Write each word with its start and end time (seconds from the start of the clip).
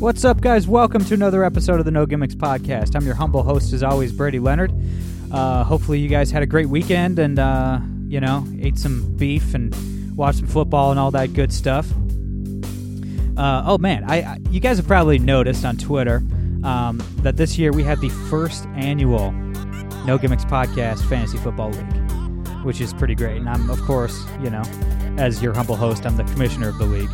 What's 0.00 0.24
up, 0.24 0.40
guys? 0.40 0.66
Welcome 0.66 1.04
to 1.04 1.12
another 1.12 1.44
episode 1.44 1.78
of 1.78 1.84
the 1.84 1.90
No 1.90 2.06
Gimmicks 2.06 2.34
Podcast. 2.34 2.96
I'm 2.96 3.04
your 3.04 3.14
humble 3.14 3.42
host, 3.42 3.74
as 3.74 3.82
always, 3.82 4.12
Brady 4.12 4.38
Leonard. 4.38 4.72
Uh, 5.30 5.62
hopefully, 5.62 5.98
you 5.98 6.08
guys 6.08 6.30
had 6.30 6.42
a 6.42 6.46
great 6.46 6.70
weekend 6.70 7.18
and, 7.18 7.38
uh, 7.38 7.80
you 8.08 8.18
know, 8.18 8.46
ate 8.62 8.78
some 8.78 9.14
beef 9.18 9.52
and 9.52 10.16
watched 10.16 10.38
some 10.38 10.46
football 10.46 10.90
and 10.90 10.98
all 10.98 11.10
that 11.10 11.34
good 11.34 11.52
stuff. 11.52 11.86
Uh, 13.36 13.62
oh, 13.66 13.76
man, 13.76 14.04
I, 14.08 14.22
I, 14.22 14.38
you 14.48 14.58
guys 14.58 14.78
have 14.78 14.86
probably 14.86 15.18
noticed 15.18 15.66
on 15.66 15.76
Twitter 15.76 16.22
um, 16.64 17.02
that 17.18 17.36
this 17.36 17.58
year 17.58 17.70
we 17.70 17.82
had 17.82 18.00
the 18.00 18.08
first 18.30 18.64
annual 18.68 19.32
No 20.06 20.16
Gimmicks 20.16 20.46
Podcast 20.46 21.06
Fantasy 21.10 21.36
Football 21.36 21.72
League, 21.72 22.64
which 22.64 22.80
is 22.80 22.94
pretty 22.94 23.14
great. 23.14 23.36
And 23.36 23.50
I'm, 23.50 23.68
of 23.68 23.82
course, 23.82 24.24
you 24.42 24.48
know, 24.48 24.62
as 25.18 25.42
your 25.42 25.52
humble 25.52 25.76
host, 25.76 26.06
I'm 26.06 26.16
the 26.16 26.24
commissioner 26.24 26.70
of 26.70 26.78
the 26.78 26.86
league. 26.86 27.10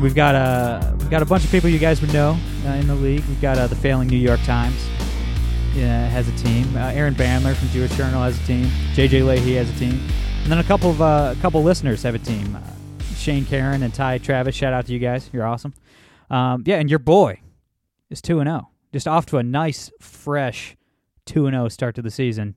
We've 0.00 0.14
got 0.14 0.34
a 0.34 0.94
we've 0.98 1.10
got 1.10 1.22
a 1.22 1.26
bunch 1.26 1.44
of 1.44 1.50
people 1.50 1.68
you 1.68 1.78
guys 1.78 2.00
would 2.00 2.12
know 2.12 2.38
uh, 2.64 2.70
in 2.70 2.86
the 2.86 2.94
league. 2.94 3.24
We've 3.26 3.40
got 3.40 3.58
uh, 3.58 3.66
the 3.66 3.76
failing 3.76 4.08
New 4.08 4.16
York 4.16 4.40
Times 4.44 4.88
has 5.74 6.28
a 6.28 6.32
team. 6.32 6.76
Uh, 6.76 6.90
Aaron 6.90 7.14
Bandler 7.14 7.54
from 7.54 7.68
Jewish 7.68 7.94
Journal 7.96 8.22
has 8.22 8.40
a 8.40 8.46
team. 8.46 8.66
JJ 8.94 9.26
Leahy 9.26 9.54
has 9.54 9.70
a 9.70 9.78
team, 9.78 10.00
and 10.42 10.50
then 10.50 10.58
a 10.58 10.64
couple 10.64 10.90
of 10.90 11.02
uh, 11.02 11.34
a 11.36 11.40
couple 11.42 11.62
listeners 11.62 12.02
have 12.02 12.14
a 12.14 12.18
team. 12.18 12.56
Uh, 12.56 12.60
Shane 13.14 13.44
Karen 13.44 13.82
and 13.82 13.92
Ty 13.92 14.18
Travis. 14.18 14.54
Shout 14.54 14.72
out 14.72 14.86
to 14.86 14.92
you 14.92 14.98
guys. 14.98 15.28
You're 15.32 15.46
awesome. 15.46 15.74
Um, 16.30 16.62
yeah, 16.66 16.76
and 16.76 16.88
your 16.88 16.98
boy 16.98 17.40
is 18.08 18.22
two 18.22 18.40
and 18.40 18.48
zero. 18.48 18.70
Just 18.92 19.06
off 19.06 19.26
to 19.26 19.38
a 19.38 19.42
nice, 19.42 19.90
fresh 20.00 20.76
two 21.26 21.46
and 21.46 21.54
zero 21.54 21.68
start 21.68 21.94
to 21.96 22.02
the 22.02 22.10
season. 22.10 22.56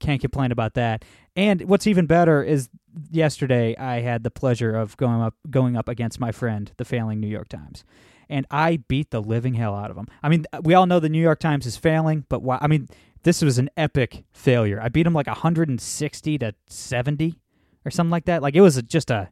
Can't 0.00 0.20
complain 0.20 0.50
about 0.50 0.74
that. 0.74 1.04
And 1.36 1.62
what's 1.62 1.86
even 1.86 2.06
better 2.06 2.42
is 2.42 2.68
yesterday 3.10 3.76
I 3.76 4.00
had 4.00 4.22
the 4.22 4.30
pleasure 4.30 4.76
of 4.76 4.96
going 4.96 5.20
up 5.20 5.34
going 5.50 5.76
up 5.76 5.88
against 5.88 6.20
my 6.20 6.32
friend, 6.32 6.70
the 6.76 6.84
failing 6.84 7.20
New 7.20 7.28
York 7.28 7.48
Times, 7.48 7.84
and 8.28 8.46
I 8.50 8.76
beat 8.88 9.10
the 9.10 9.20
living 9.20 9.54
hell 9.54 9.74
out 9.74 9.90
of 9.90 9.96
him. 9.96 10.06
I 10.22 10.28
mean, 10.28 10.46
we 10.62 10.74
all 10.74 10.86
know 10.86 11.00
the 11.00 11.08
New 11.08 11.20
York 11.20 11.40
Times 11.40 11.66
is 11.66 11.76
failing, 11.76 12.24
but 12.28 12.42
why, 12.42 12.58
I 12.60 12.68
mean, 12.68 12.88
this 13.24 13.42
was 13.42 13.58
an 13.58 13.70
epic 13.76 14.24
failure. 14.32 14.80
I 14.80 14.88
beat 14.88 15.06
him 15.06 15.14
like 15.14 15.26
160 15.26 16.38
to 16.38 16.54
70 16.68 17.40
or 17.84 17.90
something 17.90 18.10
like 18.10 18.26
that. 18.26 18.42
Like 18.42 18.54
it 18.54 18.60
was 18.60 18.80
just 18.82 19.10
a 19.10 19.30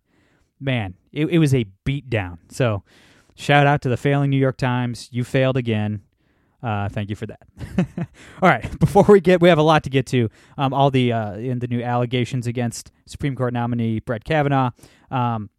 man. 0.59 0.95
It, 1.13 1.27
it 1.27 1.39
was 1.39 1.55
a 1.55 1.67
beat 1.85 2.11
down. 2.11 2.39
So 2.51 2.83
shout 3.35 3.67
out 3.67 3.83
to 3.83 3.89
the 3.89 3.97
failing 3.97 4.31
New 4.31 4.39
York 4.39 4.57
Times. 4.57 5.09
You 5.13 5.25
failed 5.25 5.57
again. 5.57 6.03
Uh, 6.63 6.89
thank 6.89 7.11
you 7.11 7.17
for 7.17 7.27
that. 7.27 7.41
all 8.41 8.49
right, 8.49 8.79
before 8.79 9.05
we 9.09 9.21
get, 9.21 9.41
we 9.41 9.49
have 9.49 9.59
a 9.59 9.63
lot 9.63 9.83
to 9.85 9.91
get 9.91 10.07
to. 10.07 10.29
Um, 10.57 10.73
all 10.73 10.91
the 10.91 11.13
uh, 11.13 11.35
in 11.35 11.59
the 11.59 11.67
new 11.67 11.83
allegations 11.83 12.47
against 12.47 12.93
Supreme 13.07 13.35
Court 13.35 13.53
nominee 13.53 14.01
Brett 14.01 14.25
Kavanaugh. 14.25 14.71
Um, 15.11 15.51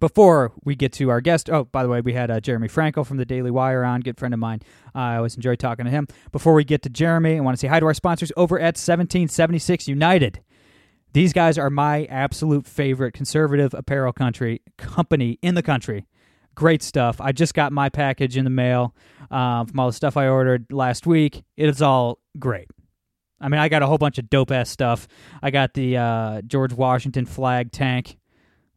before 0.00 0.52
we 0.64 0.74
get 0.74 0.92
to 0.94 1.08
our 1.08 1.20
guest, 1.20 1.48
oh, 1.48 1.64
by 1.64 1.82
the 1.82 1.88
way, 1.88 2.00
we 2.00 2.12
had 2.12 2.30
uh, 2.30 2.40
Jeremy 2.40 2.68
Frankel 2.68 3.06
from 3.06 3.16
the 3.16 3.24
Daily 3.24 3.50
Wire 3.50 3.84
on, 3.84 4.00
good 4.00 4.18
friend 4.18 4.34
of 4.34 4.40
mine. 4.40 4.60
Uh, 4.94 4.98
I 4.98 5.16
always 5.16 5.34
enjoy 5.34 5.56
talking 5.56 5.86
to 5.86 5.90
him. 5.90 6.06
Before 6.30 6.52
we 6.52 6.64
get 6.64 6.82
to 6.82 6.90
Jeremy, 6.90 7.36
I 7.36 7.40
want 7.40 7.56
to 7.56 7.60
say 7.60 7.68
hi 7.68 7.80
to 7.80 7.86
our 7.86 7.94
sponsors 7.94 8.30
over 8.36 8.58
at 8.58 8.76
1776 8.76 9.88
United. 9.88 10.40
These 11.14 11.32
guys 11.32 11.56
are 11.56 11.70
my 11.70 12.04
absolute 12.06 12.66
favorite 12.66 13.12
conservative 13.12 13.72
apparel 13.72 14.12
country 14.12 14.60
company 14.76 15.38
in 15.40 15.54
the 15.54 15.62
country. 15.62 16.06
Great 16.58 16.82
stuff. 16.82 17.20
I 17.20 17.30
just 17.30 17.54
got 17.54 17.72
my 17.72 17.88
package 17.88 18.36
in 18.36 18.42
the 18.42 18.50
mail 18.50 18.92
um, 19.30 19.68
from 19.68 19.78
all 19.78 19.86
the 19.86 19.92
stuff 19.92 20.16
I 20.16 20.26
ordered 20.26 20.66
last 20.72 21.06
week. 21.06 21.44
It 21.56 21.68
is 21.68 21.80
all 21.80 22.18
great. 22.36 22.66
I 23.40 23.48
mean, 23.48 23.60
I 23.60 23.68
got 23.68 23.82
a 23.82 23.86
whole 23.86 23.96
bunch 23.96 24.18
of 24.18 24.28
dope 24.28 24.50
ass 24.50 24.68
stuff. 24.68 25.06
I 25.40 25.52
got 25.52 25.74
the 25.74 25.96
uh, 25.96 26.42
George 26.42 26.72
Washington 26.72 27.26
flag 27.26 27.70
tank. 27.70 28.18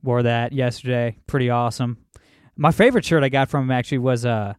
Wore 0.04 0.22
that 0.22 0.54
yesterday. 0.54 1.18
Pretty 1.26 1.50
awesome. 1.50 1.98
My 2.56 2.72
favorite 2.72 3.04
shirt 3.04 3.24
I 3.24 3.30
got 3.30 3.50
from 3.50 3.64
him 3.64 3.72
actually 3.72 3.98
was 3.98 4.28
uh 4.28 4.54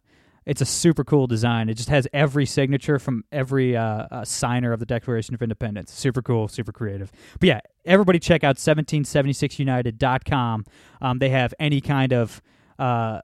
it's 0.45 0.59
a 0.59 0.65
super 0.65 1.05
cool 1.05 1.25
design. 1.25 1.69
It 1.69 1.75
just 1.75 1.87
has 1.87 2.05
every 2.11 2.45
signature 2.45 2.99
from 2.99 3.23
every 3.31 3.77
uh, 3.77 4.05
uh, 4.11 4.25
signer 4.25 4.73
of 4.73 4.81
the 4.81 4.85
Declaration 4.85 5.33
of 5.33 5.41
Independence. 5.41 5.93
Super 5.93 6.21
cool, 6.21 6.49
super 6.49 6.73
creative. 6.73 7.13
But 7.39 7.47
yeah, 7.47 7.61
everybody 7.85 8.19
check 8.19 8.43
out 8.43 8.57
1776united.com. 8.57 10.65
Um, 11.01 11.19
they 11.19 11.29
have 11.29 11.53
any 11.61 11.79
kind 11.79 12.11
of 12.11 12.41
uh, 12.83 13.21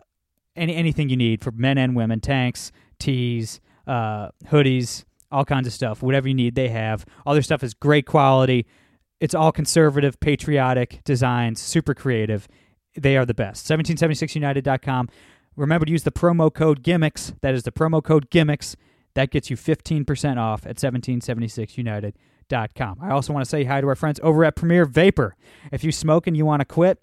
any 0.56 0.76
anything 0.76 1.10
you 1.10 1.18
need 1.18 1.44
for 1.44 1.52
men 1.52 1.78
and 1.78 1.96
women, 1.96 2.22
tanks, 2.22 2.72
tees, 2.98 3.60
uh, 3.88 4.30
hoodies, 4.46 5.04
all 5.32 5.44
kinds 5.44 5.68
of 5.68 5.74
stuff. 5.74 6.02
Whatever 6.02 6.30
you 6.30 6.34
need, 6.34 6.56
they 6.56 6.70
have. 6.70 7.06
All 7.26 7.34
their 7.34 7.42
stuff 7.42 7.62
is 7.62 7.74
great 7.74 8.06
quality. 8.06 8.66
It's 9.20 9.36
all 9.36 9.52
conservative, 9.52 10.18
patriotic 10.22 11.02
designs, 11.04 11.60
super 11.60 11.94
creative. 11.94 12.48
They 12.98 13.18
are 13.18 13.26
the 13.26 13.34
best. 13.34 13.66
1776united.com. 13.66 15.10
Remember 15.58 15.86
to 15.86 15.92
use 15.92 16.04
the 16.04 16.12
promo 16.12 16.54
code 16.54 16.82
GIMMICKS. 16.82 17.34
That 17.42 17.54
is 17.54 17.64
the 17.64 17.74
promo 17.74 18.02
code 18.02 18.30
GIMMICKS. 18.30 18.78
That 19.16 19.30
gets 19.30 19.50
you 19.50 19.58
15% 19.58 20.38
off 20.38 20.66
at 20.66 20.78
1776united.com. 20.78 23.00
I 23.02 23.12
also 23.12 23.34
want 23.34 23.44
to 23.44 23.50
say 23.50 23.66
hi 23.66 23.82
to 23.82 23.88
our 23.88 23.96
friends 23.96 24.22
over 24.24 24.46
at 24.46 24.56
Premier 24.56 24.86
Vapor. 24.86 25.36
If 25.74 25.84
you 25.84 25.92
smoke 25.92 26.28
and 26.28 26.38
you 26.38 26.46
want 26.46 26.62
to 26.62 26.66
quit, 26.66 27.00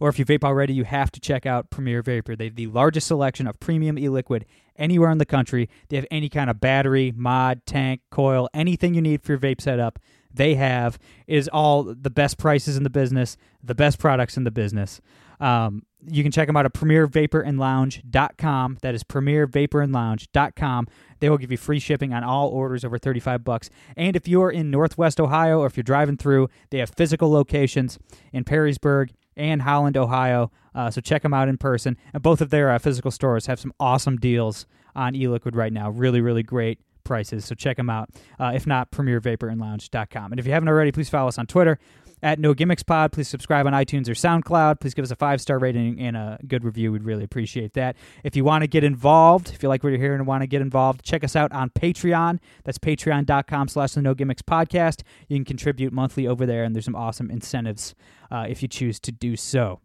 or 0.00 0.08
if 0.08 0.18
you 0.18 0.24
vape 0.24 0.44
already, 0.44 0.74
you 0.74 0.84
have 0.84 1.10
to 1.12 1.20
check 1.20 1.46
out 1.46 1.70
Premier 1.70 2.02
Vapor. 2.02 2.36
They 2.36 2.46
have 2.46 2.56
the 2.56 2.66
largest 2.68 3.06
selection 3.06 3.46
of 3.46 3.58
premium 3.60 3.98
e 3.98 4.08
liquid 4.08 4.46
anywhere 4.76 5.10
in 5.10 5.18
the 5.18 5.26
country. 5.26 5.68
They 5.88 5.96
have 5.96 6.06
any 6.10 6.28
kind 6.28 6.50
of 6.50 6.60
battery, 6.60 7.12
mod, 7.16 7.64
tank, 7.66 8.00
coil, 8.10 8.48
anything 8.54 8.94
you 8.94 9.02
need 9.02 9.22
for 9.22 9.32
your 9.32 9.38
vape 9.38 9.60
setup. 9.60 9.98
They 10.32 10.56
have 10.56 10.98
it 11.26 11.36
is 11.36 11.48
all 11.48 11.84
the 11.84 12.10
best 12.10 12.38
prices 12.38 12.76
in 12.76 12.82
the 12.82 12.90
business, 12.90 13.36
the 13.62 13.74
best 13.74 13.98
products 13.98 14.36
in 14.36 14.44
the 14.44 14.50
business. 14.50 15.00
Um, 15.40 15.82
you 16.06 16.22
can 16.22 16.32
check 16.32 16.46
them 16.46 16.56
out 16.56 16.66
at 16.66 16.74
premiervaporandlounge.com. 16.74 18.78
That 18.82 18.94
is 18.94 19.04
premiervaporandlounge.com. 19.04 20.88
They 21.20 21.30
will 21.30 21.38
give 21.38 21.50
you 21.50 21.56
free 21.56 21.78
shipping 21.78 22.12
on 22.12 22.22
all 22.22 22.48
orders 22.48 22.84
over 22.84 22.98
35 22.98 23.44
bucks. 23.44 23.70
And 23.96 24.16
if 24.16 24.28
you're 24.28 24.50
in 24.50 24.70
Northwest 24.70 25.20
Ohio 25.20 25.60
or 25.60 25.66
if 25.66 25.76
you're 25.76 25.84
driving 25.84 26.16
through, 26.16 26.48
they 26.70 26.78
have 26.78 26.90
physical 26.90 27.30
locations 27.30 27.98
in 28.32 28.44
Perrysburg 28.44 29.10
and 29.36 29.62
Holland, 29.62 29.96
Ohio. 29.96 30.50
Uh, 30.74 30.90
so 30.90 31.00
check 31.00 31.22
them 31.22 31.34
out 31.34 31.48
in 31.48 31.56
person. 31.56 31.96
And 32.12 32.22
both 32.22 32.40
of 32.40 32.50
their 32.50 32.70
uh, 32.70 32.78
physical 32.78 33.10
stores 33.10 33.46
have 33.46 33.60
some 33.60 33.72
awesome 33.78 34.16
deals 34.16 34.66
on 34.96 35.14
e-liquid 35.14 35.56
right 35.56 35.72
now. 35.72 35.90
Really, 35.90 36.20
really 36.20 36.42
great 36.42 36.78
prices. 37.04 37.44
So 37.44 37.54
check 37.54 37.76
them 37.76 37.90
out. 37.90 38.10
Uh, 38.40 38.52
if 38.54 38.66
not, 38.66 38.90
premiervaporandlounge.com. 38.90 40.32
And 40.32 40.40
if 40.40 40.46
you 40.46 40.52
haven't 40.52 40.68
already, 40.68 40.90
please 40.90 41.08
follow 41.08 41.28
us 41.28 41.38
on 41.38 41.46
Twitter 41.46 41.78
at 42.24 42.40
No 42.40 42.54
Gimmicks 42.54 42.82
Pod. 42.82 43.12
Please 43.12 43.28
subscribe 43.28 43.66
on 43.66 43.72
iTunes 43.74 44.08
or 44.08 44.14
SoundCloud. 44.14 44.80
Please 44.80 44.94
give 44.94 45.04
us 45.04 45.10
a 45.12 45.16
five 45.16 45.40
star 45.40 45.58
rating 45.58 46.00
and 46.00 46.16
a 46.16 46.38
good 46.48 46.64
review. 46.64 46.90
We'd 46.90 47.04
really 47.04 47.22
appreciate 47.22 47.74
that. 47.74 47.96
If 48.24 48.34
you 48.34 48.42
want 48.42 48.62
to 48.62 48.66
get 48.66 48.82
involved, 48.82 49.50
if 49.50 49.62
you 49.62 49.68
like 49.68 49.84
what 49.84 49.90
you're 49.90 50.00
hearing 50.00 50.18
and 50.18 50.26
want 50.26 50.42
to 50.42 50.48
get 50.48 50.62
involved, 50.62 51.04
check 51.04 51.22
us 51.22 51.36
out 51.36 51.52
on 51.52 51.70
Patreon. 51.70 52.40
That's 52.64 52.78
patreon.com 52.78 53.68
slash 53.68 53.92
the 53.92 54.02
No 54.02 54.14
Gimmicks 54.14 54.42
Podcast. 54.42 55.02
You 55.28 55.36
can 55.36 55.44
contribute 55.44 55.92
monthly 55.92 56.26
over 56.26 56.46
there, 56.46 56.64
and 56.64 56.74
there's 56.74 56.86
some 56.86 56.96
awesome 56.96 57.30
incentives 57.30 57.94
uh, 58.32 58.46
if 58.48 58.62
you 58.62 58.68
choose 58.68 58.98
to 59.00 59.12
do 59.12 59.36
so. 59.36 59.80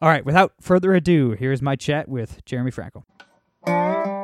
All 0.00 0.08
right, 0.08 0.24
without 0.24 0.52
further 0.60 0.94
ado, 0.94 1.32
here's 1.32 1.62
my 1.62 1.74
chat 1.74 2.08
with 2.08 2.44
Jeremy 2.44 2.70
Frankel. 2.70 4.17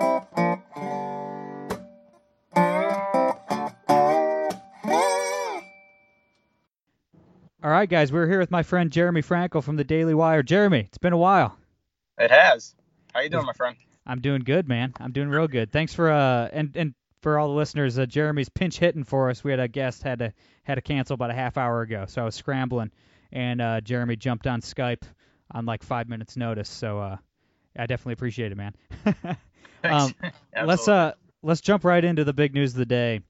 All 7.65 7.71
right, 7.71 7.89
guys, 7.89 8.13
we're 8.13 8.28
here 8.28 8.41
with 8.41 8.51
my 8.51 8.63
friend 8.63 8.93
Jeremy 8.93 9.22
Frankel 9.22 9.65
from 9.65 9.77
the 9.77 9.84
Daily 9.84 10.13
Wire. 10.13 10.43
Jeremy, 10.43 10.81
it's 10.81 10.99
been 10.99 11.15
a 11.15 11.16
while. 11.16 11.57
It 12.19 12.31
has. 12.31 12.75
How 13.15 13.21
you 13.21 13.31
doing, 13.31 13.47
my 13.47 13.55
friend? 13.55 13.75
I'm 14.07 14.21
doing 14.21 14.43
good, 14.43 14.69
man. 14.69 14.93
I'm 15.01 15.13
doing 15.13 15.31
real 15.31 15.49
good. 15.49 15.72
Thanks 15.72 15.95
for 15.95 16.11
uh 16.13 16.51
and 16.53 16.77
and 16.77 16.95
for 17.22 17.39
all 17.39 17.49
the 17.49 17.55
listeners, 17.55 17.99
uh, 17.99 18.05
Jeremy's 18.05 18.51
pinch 18.51 18.78
hitting 18.78 19.03
for 19.03 19.31
us. 19.31 19.43
We 19.43 19.51
had 19.51 19.61
a 19.61 19.69
guest 19.69 20.03
had 20.03 20.19
to 20.19 20.34
had 20.65 20.75
to 20.75 20.83
cancel 20.83 21.15
about 21.15 21.31
a 21.31 21.34
half 21.34 21.57
hour 21.57 21.81
ago, 21.81 22.05
so 22.07 22.21
I 22.21 22.27
was 22.27 22.34
scrambling, 22.34 22.91
and 23.33 23.63
uh, 23.63 23.81
Jeremy 23.81 24.16
jumped 24.16 24.47
on 24.47 24.61
Skype 24.61 25.05
on 25.51 25.65
like 25.65 25.83
five 25.83 26.07
minutes 26.07 26.37
notice. 26.37 26.69
So 26.69 26.99
uh, 26.99 27.16
I 27.78 27.87
definitely 27.87 28.13
appreciate 28.13 28.53
it, 28.53 28.59
man. 28.59 28.75
um, 29.84 30.15
let's 30.66 30.87
uh 30.87 31.13
let's 31.43 31.63
jump 31.63 31.84
right 31.84 32.05
into 32.05 32.25
the 32.25 32.34
big 32.34 32.53
news 32.53 32.72
of 32.72 32.78
the 32.78 32.84
day, 32.84 33.22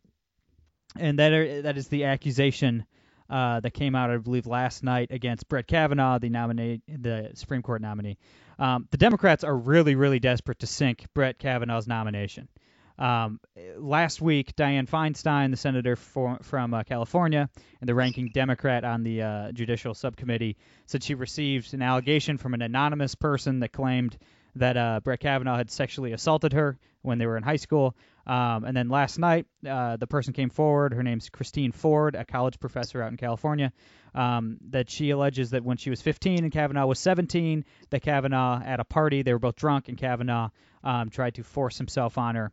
and 0.98 1.20
that 1.20 1.32
are, 1.32 1.62
that 1.62 1.78
is 1.78 1.86
the 1.86 2.06
accusation 2.06 2.84
uh, 3.30 3.60
that 3.60 3.72
came 3.72 3.94
out, 3.94 4.10
I 4.10 4.16
believe, 4.18 4.46
last 4.46 4.82
night 4.82 5.08
against 5.10 5.48
Brett 5.48 5.66
Kavanaugh, 5.66 6.18
the 6.18 6.28
nominee, 6.28 6.82
the 6.86 7.30
Supreme 7.34 7.62
Court 7.62 7.80
nominee. 7.80 8.18
Um, 8.58 8.86
the 8.90 8.98
Democrats 8.98 9.44
are 9.44 9.56
really, 9.56 9.94
really 9.94 10.20
desperate 10.20 10.60
to 10.60 10.66
sink 10.66 11.06
Brett 11.14 11.38
Kavanaugh's 11.38 11.86
nomination. 11.86 12.48
Um, 12.96 13.40
last 13.76 14.20
week, 14.20 14.54
Dianne 14.54 14.88
Feinstein, 14.88 15.50
the 15.50 15.56
senator 15.56 15.96
for, 15.96 16.38
from 16.42 16.74
uh, 16.74 16.84
California 16.84 17.48
and 17.80 17.88
the 17.88 17.94
ranking 17.94 18.30
Democrat 18.32 18.84
on 18.84 19.02
the 19.02 19.22
uh, 19.22 19.52
Judicial 19.52 19.94
Subcommittee, 19.94 20.56
said 20.86 21.02
she 21.02 21.14
received 21.14 21.74
an 21.74 21.82
allegation 21.82 22.38
from 22.38 22.54
an 22.54 22.62
anonymous 22.62 23.16
person 23.16 23.60
that 23.60 23.72
claimed 23.72 24.16
that 24.56 24.76
uh, 24.76 25.00
Brett 25.02 25.20
Kavanaugh 25.20 25.56
had 25.56 25.70
sexually 25.70 26.12
assaulted 26.12 26.52
her 26.52 26.78
when 27.02 27.18
they 27.18 27.26
were 27.26 27.36
in 27.36 27.42
high 27.42 27.56
school. 27.56 27.96
Um, 28.26 28.64
and 28.64 28.76
then 28.76 28.88
last 28.88 29.18
night, 29.18 29.46
uh, 29.68 29.96
the 29.96 30.06
person 30.06 30.32
came 30.32 30.50
forward. 30.50 30.94
Her 30.94 31.02
name's 31.02 31.28
Christine 31.28 31.72
Ford, 31.72 32.14
a 32.14 32.24
college 32.24 32.58
professor 32.58 33.02
out 33.02 33.10
in 33.10 33.16
California. 33.16 33.72
Um, 34.14 34.58
that 34.70 34.88
she 34.88 35.10
alleges 35.10 35.50
that 35.50 35.64
when 35.64 35.76
she 35.76 35.90
was 35.90 36.00
15 36.00 36.44
and 36.44 36.52
Kavanaugh 36.52 36.86
was 36.86 37.00
17, 37.00 37.64
that 37.90 38.02
Kavanaugh 38.02 38.62
at 38.64 38.80
a 38.80 38.84
party, 38.84 39.22
they 39.22 39.32
were 39.32 39.40
both 39.40 39.56
drunk, 39.56 39.88
and 39.88 39.98
Kavanaugh 39.98 40.50
um, 40.84 41.10
tried 41.10 41.34
to 41.34 41.42
force 41.42 41.76
himself 41.76 42.16
on 42.16 42.36
her. 42.36 42.52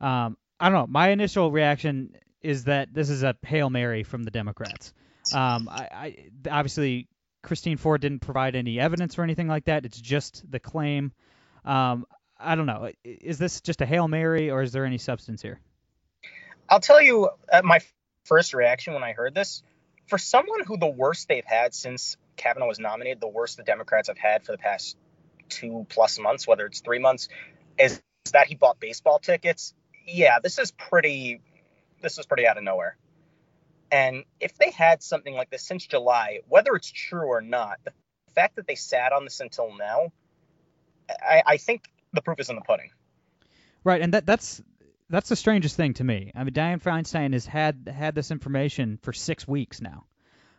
Um, 0.00 0.36
I 0.58 0.70
don't 0.70 0.78
know. 0.78 0.86
My 0.88 1.10
initial 1.10 1.50
reaction 1.50 2.16
is 2.40 2.64
that 2.64 2.92
this 2.92 3.10
is 3.10 3.22
a 3.22 3.36
hail 3.44 3.70
mary 3.70 4.02
from 4.02 4.22
the 4.22 4.30
Democrats. 4.30 4.92
Um, 5.32 5.68
I, 5.70 5.88
I 5.92 6.16
obviously 6.50 7.08
Christine 7.42 7.76
Ford 7.76 8.00
didn't 8.00 8.20
provide 8.20 8.54
any 8.54 8.80
evidence 8.80 9.18
or 9.18 9.22
anything 9.22 9.48
like 9.48 9.66
that. 9.66 9.84
It's 9.84 10.00
just 10.00 10.50
the 10.50 10.60
claim. 10.60 11.12
Um, 11.64 12.06
I 12.38 12.54
don't 12.54 12.66
know. 12.66 12.90
Is 13.04 13.38
this 13.38 13.60
just 13.60 13.80
a 13.80 13.86
hail 13.86 14.08
mary, 14.08 14.50
or 14.50 14.62
is 14.62 14.72
there 14.72 14.84
any 14.84 14.98
substance 14.98 15.42
here? 15.42 15.60
I'll 16.68 16.80
tell 16.80 17.00
you 17.00 17.28
uh, 17.52 17.62
my 17.62 17.80
first 18.24 18.54
reaction 18.54 18.94
when 18.94 19.02
I 19.02 19.12
heard 19.12 19.34
this. 19.34 19.62
For 20.08 20.18
someone 20.18 20.64
who 20.64 20.76
the 20.76 20.88
worst 20.88 21.28
they've 21.28 21.44
had 21.44 21.74
since 21.74 22.16
Kavanaugh 22.36 22.66
was 22.66 22.78
nominated, 22.78 23.20
the 23.20 23.28
worst 23.28 23.56
the 23.56 23.62
Democrats 23.62 24.08
have 24.08 24.18
had 24.18 24.44
for 24.44 24.52
the 24.52 24.58
past 24.58 24.96
two 25.48 25.86
plus 25.88 26.18
months, 26.18 26.46
whether 26.46 26.66
it's 26.66 26.80
three 26.80 26.98
months, 26.98 27.28
is 27.78 28.02
that 28.32 28.46
he 28.46 28.54
bought 28.54 28.80
baseball 28.80 29.18
tickets. 29.18 29.74
Yeah, 30.06 30.38
this 30.40 30.58
is 30.58 30.70
pretty. 30.72 31.40
This 32.00 32.18
is 32.18 32.26
pretty 32.26 32.46
out 32.46 32.58
of 32.58 32.64
nowhere. 32.64 32.96
And 33.92 34.24
if 34.40 34.56
they 34.56 34.70
had 34.70 35.02
something 35.02 35.34
like 35.34 35.50
this 35.50 35.62
since 35.62 35.86
July, 35.86 36.40
whether 36.48 36.74
it's 36.74 36.90
true 36.90 37.26
or 37.26 37.40
not, 37.42 37.78
the 37.84 37.92
fact 38.34 38.56
that 38.56 38.66
they 38.66 38.74
sat 38.74 39.12
on 39.12 39.24
this 39.24 39.40
until 39.40 39.76
now, 39.76 40.12
I, 41.08 41.42
I 41.46 41.56
think 41.56 41.84
the 42.12 42.22
proof 42.22 42.40
is 42.40 42.50
in 42.50 42.56
the 42.56 42.62
pudding. 42.62 42.90
Right, 43.84 44.00
and 44.00 44.14
that 44.14 44.26
that's 44.26 44.62
that's 45.10 45.28
the 45.28 45.36
strangest 45.36 45.76
thing 45.76 45.94
to 45.94 46.04
me. 46.04 46.32
I 46.34 46.44
mean, 46.44 46.54
Dianne 46.54 46.82
Feinstein 46.82 47.32
has 47.32 47.46
had 47.46 47.92
had 47.92 48.14
this 48.14 48.30
information 48.30 48.98
for 49.02 49.12
six 49.12 49.46
weeks 49.46 49.80
now. 49.80 50.04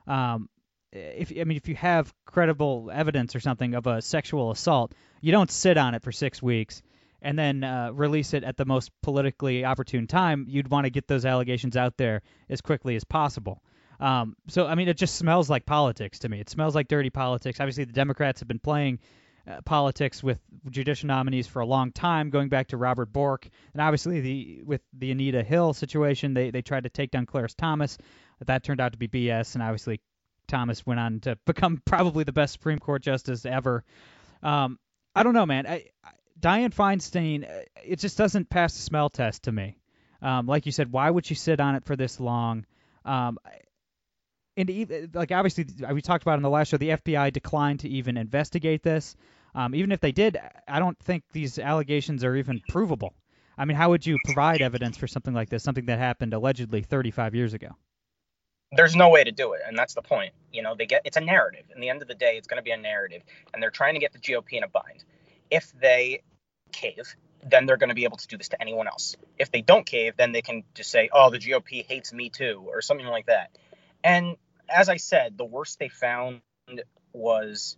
Um, 0.07 0.49
if 0.91 1.31
I 1.31 1.43
mean, 1.43 1.57
if 1.57 1.67
you 1.67 1.75
have 1.75 2.13
credible 2.25 2.91
evidence 2.93 3.35
or 3.35 3.39
something 3.39 3.73
of 3.73 3.87
a 3.87 4.01
sexual 4.01 4.51
assault, 4.51 4.93
you 5.21 5.31
don't 5.31 5.49
sit 5.49 5.77
on 5.77 5.95
it 5.95 6.03
for 6.03 6.11
six 6.11 6.41
weeks 6.41 6.81
and 7.21 7.39
then 7.39 7.63
uh, 7.63 7.91
release 7.93 8.33
it 8.33 8.43
at 8.43 8.57
the 8.57 8.65
most 8.65 8.91
politically 9.01 9.65
opportune 9.65 10.07
time. 10.07 10.45
You'd 10.47 10.69
want 10.69 10.85
to 10.85 10.89
get 10.89 11.07
those 11.07 11.25
allegations 11.25 11.77
out 11.77 11.97
there 11.97 12.21
as 12.49 12.61
quickly 12.61 12.95
as 12.95 13.03
possible. 13.05 13.63
Um, 13.99 14.35
so 14.49 14.67
I 14.67 14.75
mean, 14.75 14.87
it 14.87 14.97
just 14.97 15.15
smells 15.15 15.49
like 15.49 15.65
politics 15.65 16.19
to 16.19 16.29
me. 16.29 16.39
It 16.39 16.49
smells 16.49 16.75
like 16.75 16.87
dirty 16.87 17.09
politics. 17.09 17.59
Obviously, 17.59 17.85
the 17.85 17.93
Democrats 17.93 18.41
have 18.41 18.47
been 18.47 18.59
playing 18.59 18.99
uh, 19.47 19.61
politics 19.61 20.23
with 20.23 20.39
judicial 20.69 21.07
nominees 21.07 21.47
for 21.47 21.59
a 21.59 21.65
long 21.65 21.91
time, 21.91 22.29
going 22.29 22.49
back 22.49 22.67
to 22.67 22.77
Robert 22.77 23.11
Bork, 23.11 23.47
and 23.73 23.81
obviously 23.81 24.21
the 24.21 24.63
with 24.63 24.81
the 24.97 25.11
Anita 25.11 25.43
Hill 25.43 25.73
situation, 25.73 26.33
they 26.33 26.51
they 26.51 26.61
tried 26.61 26.83
to 26.83 26.89
take 26.89 27.11
down 27.11 27.25
Clarence 27.25 27.53
Thomas, 27.53 27.97
but 28.39 28.47
that 28.47 28.63
turned 28.63 28.79
out 28.79 28.93
to 28.93 28.97
be 28.97 29.07
BS, 29.07 29.55
and 29.55 29.63
obviously 29.63 29.99
Thomas 30.47 30.85
went 30.85 30.99
on 30.99 31.19
to 31.21 31.37
become 31.45 31.81
probably 31.85 32.23
the 32.23 32.31
best 32.31 32.53
Supreme 32.53 32.79
Court 32.79 33.01
justice 33.01 33.45
ever. 33.45 33.83
Um, 34.41 34.79
I 35.15 35.23
don't 35.23 35.33
know, 35.33 35.45
man. 35.45 35.67
I, 35.67 35.85
I, 36.03 36.11
Dianne 36.39 36.73
Feinstein, 36.73 37.49
uh, 37.49 37.63
it 37.83 37.99
just 37.99 38.17
doesn't 38.17 38.49
pass 38.49 38.73
the 38.75 38.81
smell 38.81 39.09
test 39.09 39.43
to 39.43 39.51
me. 39.51 39.77
Um, 40.21 40.47
like 40.47 40.65
you 40.65 40.71
said, 40.71 40.91
why 40.91 41.09
would 41.09 41.25
she 41.25 41.35
sit 41.35 41.59
on 41.59 41.75
it 41.75 41.85
for 41.85 41.95
this 41.95 42.19
long? 42.19 42.65
Um, 43.05 43.37
and 44.57 44.69
even, 44.69 45.11
like 45.13 45.31
obviously 45.31 45.65
we 45.91 46.01
talked 46.01 46.23
about 46.23 46.37
in 46.37 46.43
the 46.43 46.49
last 46.49 46.69
show, 46.69 46.77
the 46.77 46.89
FBI 46.89 47.33
declined 47.33 47.81
to 47.81 47.89
even 47.89 48.17
investigate 48.17 48.83
this. 48.83 49.15
Um, 49.55 49.75
even 49.75 49.91
if 49.91 49.99
they 49.99 50.11
did, 50.11 50.39
I 50.67 50.79
don't 50.79 50.97
think 50.99 51.23
these 51.31 51.59
allegations 51.59 52.23
are 52.23 52.35
even 52.35 52.61
provable. 52.69 53.13
I 53.57 53.65
mean, 53.65 53.77
how 53.77 53.91
would 53.91 54.05
you 54.05 54.17
provide 54.25 54.61
evidence 54.61 54.97
for 54.97 55.07
something 55.07 55.33
like 55.33 55.49
this, 55.49 55.63
something 55.63 55.85
that 55.85 55.99
happened 55.99 56.33
allegedly 56.33 56.81
35 56.81 57.35
years 57.35 57.53
ago? 57.53 57.69
There's 58.71 58.95
no 58.95 59.09
way 59.09 59.23
to 59.23 59.31
do 59.31 59.53
it, 59.53 59.61
and 59.67 59.77
that's 59.77 59.93
the 59.93 60.01
point. 60.01 60.33
You 60.51 60.63
know, 60.63 60.73
they 60.75 60.87
get 60.87 61.03
it's 61.05 61.17
a 61.17 61.21
narrative. 61.21 61.65
In 61.75 61.79
the 61.79 61.89
end 61.89 62.01
of 62.01 62.07
the 62.07 62.15
day, 62.15 62.37
it's 62.37 62.47
going 62.47 62.57
to 62.57 62.63
be 62.63 62.71
a 62.71 62.77
narrative, 62.77 63.21
and 63.53 63.61
they're 63.61 63.69
trying 63.69 63.93
to 63.93 63.99
get 63.99 64.13
the 64.13 64.19
GOP 64.19 64.53
in 64.53 64.63
a 64.63 64.67
bind. 64.67 65.03
If 65.51 65.71
they 65.79 66.21
cave, 66.71 67.15
then 67.47 67.67
they're 67.67 67.77
going 67.77 67.89
to 67.89 67.95
be 67.95 68.05
able 68.05 68.17
to 68.17 68.27
do 68.27 68.37
this 68.37 68.49
to 68.49 68.59
anyone 68.59 68.87
else. 68.87 69.15
If 69.37 69.51
they 69.51 69.61
don't 69.61 69.85
cave, 69.85 70.13
then 70.17 70.31
they 70.31 70.41
can 70.41 70.63
just 70.73 70.89
say, 70.89 71.09
"Oh, 71.13 71.29
the 71.29 71.37
GOP 71.37 71.85
hates 71.85 72.11
me 72.11 72.31
too," 72.31 72.63
or 72.67 72.81
something 72.81 73.05
like 73.05 73.27
that. 73.27 73.55
And 74.03 74.37
as 74.69 74.89
I 74.89 74.97
said, 74.97 75.37
the 75.37 75.45
worst 75.45 75.79
they 75.79 75.89
found 75.89 76.41
was 77.13 77.77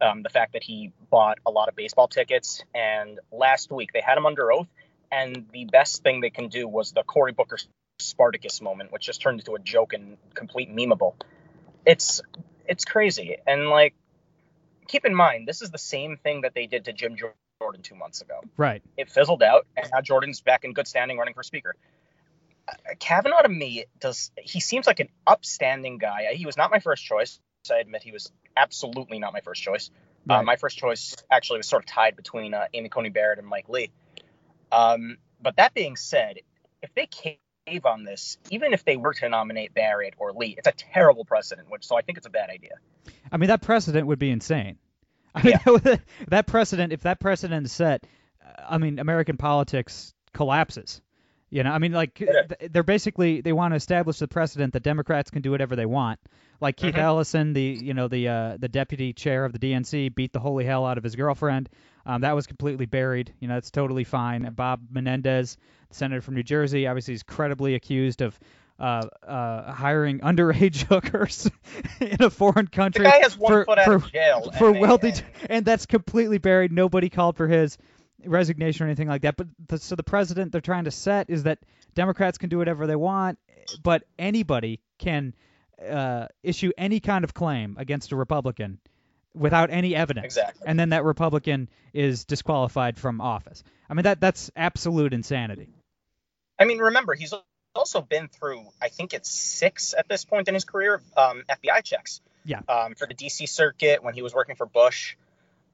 um, 0.00 0.22
the 0.22 0.28
fact 0.28 0.54
that 0.54 0.62
he 0.62 0.92
bought 1.10 1.38
a 1.46 1.50
lot 1.50 1.68
of 1.68 1.76
baseball 1.76 2.08
tickets. 2.08 2.62
And 2.74 3.20
last 3.30 3.70
week 3.70 3.90
they 3.92 4.00
had 4.00 4.18
him 4.18 4.26
under 4.26 4.52
oath, 4.52 4.68
and 5.10 5.46
the 5.52 5.64
best 5.66 6.02
thing 6.02 6.20
they 6.20 6.30
can 6.30 6.48
do 6.48 6.66
was 6.66 6.92
the 6.92 7.02
Cory 7.02 7.32
Booker 7.32 7.58
Spartacus 7.98 8.60
moment, 8.60 8.92
which 8.92 9.04
just 9.04 9.22
turned 9.22 9.40
into 9.40 9.54
a 9.54 9.58
joke 9.58 9.92
and 9.92 10.16
complete 10.34 10.74
memeable. 10.74 11.14
It's 11.86 12.20
it's 12.66 12.84
crazy, 12.84 13.36
and 13.46 13.68
like 13.68 13.94
keep 14.88 15.04
in 15.04 15.14
mind 15.14 15.46
this 15.46 15.62
is 15.62 15.70
the 15.70 15.78
same 15.78 16.16
thing 16.16 16.42
that 16.42 16.54
they 16.54 16.66
did 16.66 16.84
to 16.86 16.92
Jim 16.92 17.16
Jordan 17.16 17.82
two 17.82 17.94
months 17.94 18.22
ago. 18.22 18.40
Right. 18.56 18.82
It 18.96 19.10
fizzled 19.10 19.42
out, 19.42 19.66
and 19.76 19.88
now 19.92 20.00
Jordan's 20.00 20.40
back 20.40 20.64
in 20.64 20.72
good 20.72 20.88
standing, 20.88 21.18
running 21.18 21.34
for 21.34 21.42
speaker. 21.42 21.76
Kavanaugh 22.98 23.42
to 23.42 23.48
me 23.48 23.84
does 24.00 24.30
he 24.36 24.60
seems 24.60 24.86
like 24.86 25.00
an 25.00 25.08
upstanding 25.26 25.98
guy. 25.98 26.34
He 26.34 26.46
was 26.46 26.56
not 26.56 26.70
my 26.70 26.78
first 26.78 27.04
choice. 27.04 27.40
I 27.70 27.78
admit 27.78 28.02
he 28.02 28.12
was 28.12 28.30
absolutely 28.56 29.18
not 29.18 29.32
my 29.32 29.40
first 29.40 29.62
choice. 29.62 29.90
Uh, 30.28 30.34
right. 30.34 30.40
Uh, 30.40 30.42
my 30.42 30.56
first 30.56 30.78
choice 30.78 31.16
actually 31.30 31.58
was 31.58 31.68
sort 31.68 31.82
of 31.82 31.86
tied 31.86 32.16
between 32.16 32.54
uh, 32.54 32.66
Amy 32.74 32.88
Coney 32.88 33.10
Barrett 33.10 33.38
and 33.38 33.46
Mike 33.46 33.68
Lee. 33.68 33.90
Um, 34.70 35.18
but 35.40 35.56
that 35.56 35.74
being 35.74 35.96
said, 35.96 36.38
if 36.82 36.94
they 36.94 37.06
cave 37.06 37.38
on 37.84 38.04
this, 38.04 38.38
even 38.50 38.72
if 38.72 38.84
they 38.84 38.96
were 38.96 39.14
to 39.14 39.28
nominate 39.28 39.74
Barrett 39.74 40.14
or 40.18 40.32
Lee, 40.32 40.54
it's 40.56 40.68
a 40.68 40.72
terrible 40.72 41.24
precedent. 41.24 41.70
Which 41.70 41.86
so 41.86 41.96
I 41.96 42.02
think 42.02 42.18
it's 42.18 42.26
a 42.26 42.30
bad 42.30 42.50
idea. 42.50 42.72
I 43.30 43.36
mean 43.36 43.48
that 43.48 43.62
precedent 43.62 44.06
would 44.06 44.18
be 44.18 44.30
insane. 44.30 44.78
I 45.34 45.42
mean 45.42 45.54
yeah. 45.66 45.96
that 46.28 46.46
precedent, 46.46 46.92
if 46.92 47.02
that 47.02 47.20
precedent 47.20 47.66
is 47.66 47.72
set, 47.72 48.06
I 48.68 48.78
mean 48.78 48.98
American 48.98 49.36
politics 49.36 50.14
collapses. 50.32 51.00
You 51.52 51.62
know, 51.62 51.70
I 51.70 51.78
mean, 51.78 51.92
like 51.92 52.26
they're 52.70 52.82
basically 52.82 53.42
they 53.42 53.52
want 53.52 53.72
to 53.72 53.76
establish 53.76 54.18
the 54.18 54.26
precedent 54.26 54.72
that 54.72 54.82
Democrats 54.82 55.30
can 55.30 55.42
do 55.42 55.50
whatever 55.50 55.76
they 55.76 55.84
want. 55.84 56.18
Like 56.62 56.78
Keith 56.78 56.94
mm-hmm. 56.94 57.00
Ellison, 57.00 57.52
the 57.52 57.60
you 57.60 57.92
know 57.92 58.08
the 58.08 58.26
uh, 58.26 58.56
the 58.58 58.68
deputy 58.68 59.12
chair 59.12 59.44
of 59.44 59.52
the 59.52 59.58
DNC, 59.58 60.14
beat 60.14 60.32
the 60.32 60.40
holy 60.40 60.64
hell 60.64 60.86
out 60.86 60.96
of 60.96 61.04
his 61.04 61.14
girlfriend. 61.14 61.68
Um, 62.06 62.22
that 62.22 62.34
was 62.34 62.46
completely 62.46 62.86
buried. 62.86 63.34
You 63.38 63.48
know, 63.48 63.58
it's 63.58 63.70
totally 63.70 64.04
fine. 64.04 64.50
Bob 64.54 64.80
Menendez, 64.90 65.58
the 65.90 65.94
senator 65.94 66.22
from 66.22 66.36
New 66.36 66.42
Jersey, 66.42 66.86
obviously 66.86 67.12
is 67.12 67.22
credibly 67.22 67.74
accused 67.74 68.22
of 68.22 68.40
uh, 68.80 69.06
uh, 69.22 69.72
hiring 69.72 70.20
underage 70.20 70.84
hookers 70.88 71.50
in 72.00 72.16
a 72.20 72.30
foreign 72.30 72.66
country. 72.66 73.04
The 73.04 73.10
guy 73.10 73.18
has 73.18 73.36
one 73.36 73.52
for, 73.52 73.64
foot 73.66 73.78
out 73.78 73.84
for, 73.84 73.94
of 73.96 74.10
jail. 74.10 74.50
For 74.52 74.70
and 74.70 74.80
wealthy, 74.80 75.08
and... 75.08 75.24
and 75.50 75.64
that's 75.66 75.84
completely 75.84 76.38
buried. 76.38 76.72
Nobody 76.72 77.10
called 77.10 77.36
for 77.36 77.46
his 77.46 77.76
resignation 78.24 78.84
or 78.84 78.88
anything 78.88 79.08
like 79.08 79.22
that. 79.22 79.36
But 79.36 79.48
the, 79.68 79.78
so 79.78 79.96
the 79.96 80.02
president 80.02 80.52
they're 80.52 80.60
trying 80.60 80.84
to 80.84 80.90
set 80.90 81.30
is 81.30 81.44
that 81.44 81.58
Democrats 81.94 82.38
can 82.38 82.48
do 82.48 82.58
whatever 82.58 82.86
they 82.86 82.96
want, 82.96 83.38
but 83.82 84.04
anybody 84.18 84.80
can 84.98 85.34
uh, 85.88 86.26
issue 86.42 86.70
any 86.76 87.00
kind 87.00 87.24
of 87.24 87.34
claim 87.34 87.76
against 87.78 88.12
a 88.12 88.16
Republican 88.16 88.78
without 89.34 89.70
any 89.70 89.96
evidence, 89.96 90.36
exactly. 90.36 90.62
and 90.66 90.78
then 90.78 90.90
that 90.90 91.04
Republican 91.04 91.68
is 91.94 92.24
disqualified 92.24 92.98
from 92.98 93.20
office. 93.20 93.64
I 93.88 93.94
mean 93.94 94.04
that 94.04 94.20
that's 94.20 94.50
absolute 94.54 95.12
insanity. 95.12 95.68
I 96.58 96.64
mean, 96.64 96.78
remember 96.78 97.14
he's 97.14 97.32
also 97.74 98.02
been 98.02 98.28
through 98.28 98.66
I 98.80 98.88
think 98.88 99.14
it's 99.14 99.30
six 99.30 99.94
at 99.96 100.08
this 100.08 100.24
point 100.24 100.48
in 100.48 100.54
his 100.54 100.64
career 100.64 101.00
um, 101.16 101.44
FBI 101.48 101.82
checks. 101.82 102.20
Yeah. 102.44 102.60
Um, 102.68 102.96
for 102.96 103.06
the 103.06 103.14
D.C. 103.14 103.46
circuit 103.46 104.02
when 104.02 104.14
he 104.14 104.22
was 104.22 104.34
working 104.34 104.56
for 104.56 104.66
Bush, 104.66 105.16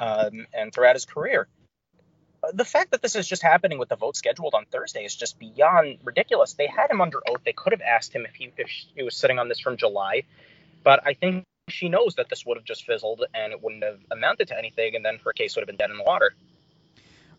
um, 0.01 0.47
and 0.53 0.73
throughout 0.73 0.97
his 0.97 1.07
career 1.07 1.49
the 2.53 2.65
fact 2.65 2.91
that 2.93 3.03
this 3.03 3.17
is 3.17 3.27
just 3.27 3.43
happening 3.43 3.79
with 3.79 3.89
the 3.89 3.97
vote 3.97 4.17
scheduled 4.17 4.55
on 4.55 4.65
Thursday 4.67 5.05
is 5.05 5.15
just 5.15 5.39
beyond 5.39 5.99
ridiculous. 6.05 6.55
They 6.55 6.67
had 6.67 6.91
him 6.91 7.01
under 7.01 7.19
oath. 7.29 7.41
They 7.45 7.53
could 7.53 7.73
have 7.73 7.83
asked 7.83 8.13
him 8.13 8.25
if 8.25 8.35
he 8.35 8.53
if 8.57 8.71
he 8.95 9.03
was 9.03 9.17
sitting 9.17 9.39
on 9.39 9.49
this 9.49 9.61
from 9.61 9.77
July, 9.77 10.23
but 10.85 11.07
I 11.07 11.15
think 11.15 11.45
she 11.69 11.89
knows 11.89 12.15
that 12.17 12.29
this 12.29 12.47
would 12.47 12.57
have 12.57 12.65
just 12.65 12.87
fizzled 12.87 13.25
and 13.35 13.53
it 13.53 13.63
wouldn't 13.63 13.85
have 13.85 14.01
amounted 14.11 14.49
to 14.49 14.59
anything, 14.59 14.97
and 14.97 15.05
then 15.05 15.19
her 15.25 15.33
case 15.33 15.57
would 15.57 15.63
have 15.63 15.67
been 15.67 15.77
dead 15.77 15.91
in 15.91 15.97
the 15.97 16.05
water. 16.05 16.35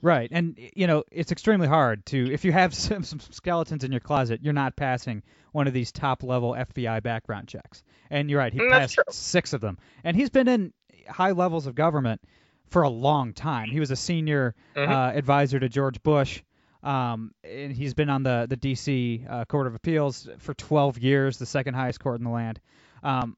Right, 0.02 0.30
and 0.32 0.58
you 0.76 0.88
know 0.88 1.04
it's 1.12 1.32
extremely 1.32 1.68
hard 1.68 2.06
to 2.08 2.32
if 2.32 2.46
you 2.46 2.52
have 2.54 2.74
some, 2.76 3.04
some 3.04 3.20
skeletons 3.20 3.84
in 3.84 3.92
your 3.92 4.00
closet, 4.00 4.42
you're 4.42 4.54
not 4.54 4.76
passing 4.76 5.24
one 5.52 5.68
of 5.68 5.74
these 5.74 5.92
top 5.92 6.24
level 6.24 6.54
FBI 6.54 7.04
background 7.04 7.48
checks. 7.48 7.84
And 8.10 8.30
you're 8.30 8.40
right, 8.40 8.54
he 8.54 8.60
Mm, 8.60 8.70
passed 8.70 8.98
six 9.10 9.54
of 9.54 9.62
them, 9.62 9.78
and 10.04 10.16
he's 10.16 10.30
been 10.30 10.48
in 10.48 10.74
high 11.10 11.32
levels 11.32 11.68
of 11.68 11.76
government 11.76 12.22
for 12.70 12.84
a 12.84 12.90
long 12.90 13.34
time. 13.34 13.70
He 13.70 13.80
was 13.80 13.92
a 13.92 13.96
senior 13.96 14.56
Mhm. 14.76 14.90
uh, 14.90 15.18
advisor 15.18 15.60
to 15.60 15.68
George 15.70 16.02
Bush, 16.04 16.42
um, 16.84 17.34
and 17.44 17.74
he's 17.74 17.94
been 17.94 18.10
on 18.10 18.24
the 18.24 18.46
the 18.50 18.56
D.C. 18.58 19.26
Uh, 19.28 19.46
Court 19.46 19.68
of 19.68 19.76
Appeals 19.76 20.30
for 20.40 20.54
12 20.54 20.98
years, 21.00 21.38
the 21.38 21.46
second 21.46 21.74
highest 21.74 22.00
court 22.00 22.20
in 22.20 22.24
the 22.24 22.30
land. 22.32 22.60
Um, 23.04 23.36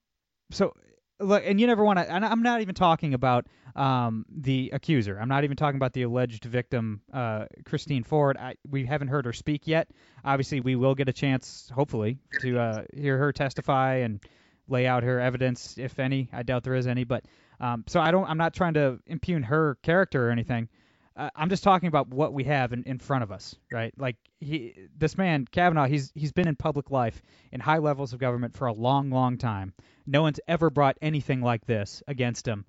so 0.52 0.74
look, 1.20 1.44
and 1.46 1.60
you 1.60 1.68
never 1.68 1.84
want 1.84 2.00
to. 2.00 2.12
I'm 2.12 2.44
not 2.44 2.62
even 2.62 2.76
talking 2.76 3.14
about 3.14 3.48
um, 3.76 4.26
the 4.30 4.72
accuser. 4.74 5.18
I'm 5.20 5.30
not 5.30 5.44
even 5.46 5.56
talking 5.56 5.78
about 5.78 5.94
the 5.94 6.02
alleged 6.04 6.44
victim, 6.46 7.02
uh, 7.14 7.46
Christine 7.64 8.04
Ford. 8.04 8.36
I, 8.38 8.56
we 8.70 8.86
haven't 8.86 9.08
heard 9.08 9.26
her 9.26 9.34
speak 9.34 9.66
yet. 9.68 9.88
Obviously, 10.26 10.60
we 10.60 10.76
will 10.76 10.94
get 10.96 11.08
a 11.08 11.14
chance, 11.14 11.72
hopefully, 11.74 12.18
to 12.42 12.60
uh, 12.60 12.84
hear 12.94 13.18
her 13.18 13.32
testify 13.32 13.96
and 13.98 14.20
lay 14.68 14.88
out 14.88 15.04
her 15.04 15.20
evidence, 15.20 15.78
if 15.78 16.00
any. 16.00 16.28
I 16.34 16.44
doubt 16.44 16.64
there 16.64 16.76
is 16.76 16.86
any, 16.88 17.04
but 17.06 17.24
um, 17.62 17.84
so 17.88 18.00
I 18.02 18.10
don't. 18.12 18.28
I'm 18.28 18.40
not 18.40 18.56
trying 18.56 18.74
to 18.74 19.00
impugn 19.06 19.44
her 19.44 19.78
character 19.84 20.28
or 20.28 20.32
anything. 20.32 20.68
Uh, 21.16 21.30
I'm 21.36 21.50
just 21.50 21.64
talking 21.64 21.88
about 21.88 22.08
what 22.08 22.34
we 22.34 22.46
have 22.46 22.74
in, 22.74 22.84
in 22.84 22.98
front 22.98 23.24
of 23.24 23.32
us, 23.32 23.56
right? 23.72 23.94
Like 23.98 24.16
he, 24.40 24.74
this 24.98 25.16
man 25.16 25.46
Kavanaugh, 25.50 25.86
he's 25.86 26.12
he's 26.16 26.32
been 26.32 26.48
in 26.48 26.56
public 26.56 26.90
life 26.90 27.22
in 27.52 27.60
high 27.60 27.78
levels 27.78 28.14
of 28.14 28.20
government 28.20 28.58
for 28.58 28.66
a 28.66 28.74
long, 28.74 29.12
long 29.12 29.38
time. 29.38 29.74
No 30.08 30.24
one's 30.24 30.40
ever 30.48 30.72
brought 30.72 30.98
anything 31.04 31.42
like 31.42 31.66
this 31.66 32.02
against 32.08 32.48
him. 32.48 32.66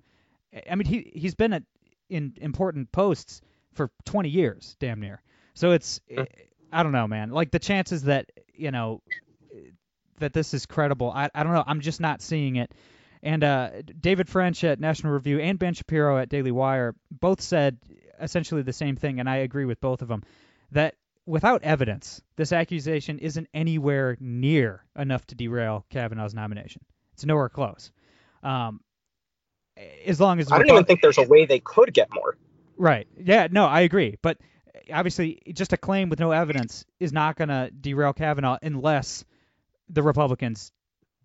I 0.69 0.75
mean, 0.75 0.85
he 0.85 1.11
he's 1.15 1.33
been 1.33 1.53
at, 1.53 1.63
in 2.09 2.35
important 2.39 2.91
posts 2.91 3.41
for 3.73 3.89
20 4.05 4.29
years, 4.29 4.75
damn 4.79 4.99
near. 4.99 5.23
So 5.55 5.71
it's 5.71 5.99
I 6.71 6.83
don't 6.83 6.91
know, 6.91 7.07
man. 7.07 7.31
Like 7.31 7.49
the 7.49 7.59
chances 7.59 8.03
that 8.03 8.29
you 8.53 8.69
know 8.69 9.01
that 10.19 10.33
this 10.33 10.53
is 10.53 10.67
credible, 10.67 11.11
I 11.11 11.29
I 11.33 11.43
don't 11.43 11.53
know. 11.53 11.63
I'm 11.65 11.81
just 11.81 11.99
not 11.99 12.21
seeing 12.21 12.57
it. 12.57 12.71
And 13.23 13.41
uh, 13.41 13.69
David 13.99 14.27
French 14.27 14.65
at 14.65 14.81
National 14.81 15.13
Review 15.13 15.39
and 15.39 15.57
Ben 15.57 15.73
Shapiro 15.73 16.17
at 16.17 16.27
Daily 16.27 16.51
Wire 16.51 16.93
both 17.09 17.39
said 17.39 17.77
essentially 18.21 18.61
the 18.61 18.73
same 18.73 18.97
thing, 18.97 19.21
and 19.21 19.29
I 19.29 19.37
agree 19.37 19.63
with 19.63 19.79
both 19.79 20.01
of 20.01 20.09
them. 20.09 20.23
That 20.73 20.95
without 21.25 21.63
evidence, 21.63 22.21
this 22.35 22.51
accusation 22.51 23.19
isn't 23.19 23.47
anywhere 23.53 24.17
near 24.19 24.83
enough 24.97 25.25
to 25.27 25.35
derail 25.35 25.85
Kavanaugh's 25.89 26.33
nomination. 26.33 26.83
It's 27.13 27.23
nowhere 27.23 27.47
close. 27.47 27.91
Um, 28.43 28.81
as 30.05 30.19
long 30.19 30.41
as 30.41 30.51
I 30.51 30.57
don't 30.57 30.69
even 30.69 30.83
think 30.83 31.01
there's 31.01 31.17
a 31.17 31.23
way 31.23 31.45
they 31.45 31.59
could 31.59 31.93
get 31.93 32.09
more. 32.13 32.37
Right. 32.77 33.07
Yeah. 33.17 33.47
No, 33.49 33.65
I 33.65 33.81
agree. 33.81 34.17
But 34.21 34.37
obviously, 34.91 35.41
just 35.53 35.71
a 35.71 35.77
claim 35.77 36.09
with 36.09 36.19
no 36.19 36.31
evidence 36.31 36.83
is 36.99 37.13
not 37.13 37.37
going 37.37 37.47
to 37.49 37.71
derail 37.71 38.11
Kavanaugh 38.11 38.57
unless 38.61 39.23
the 39.89 40.03
Republicans 40.03 40.73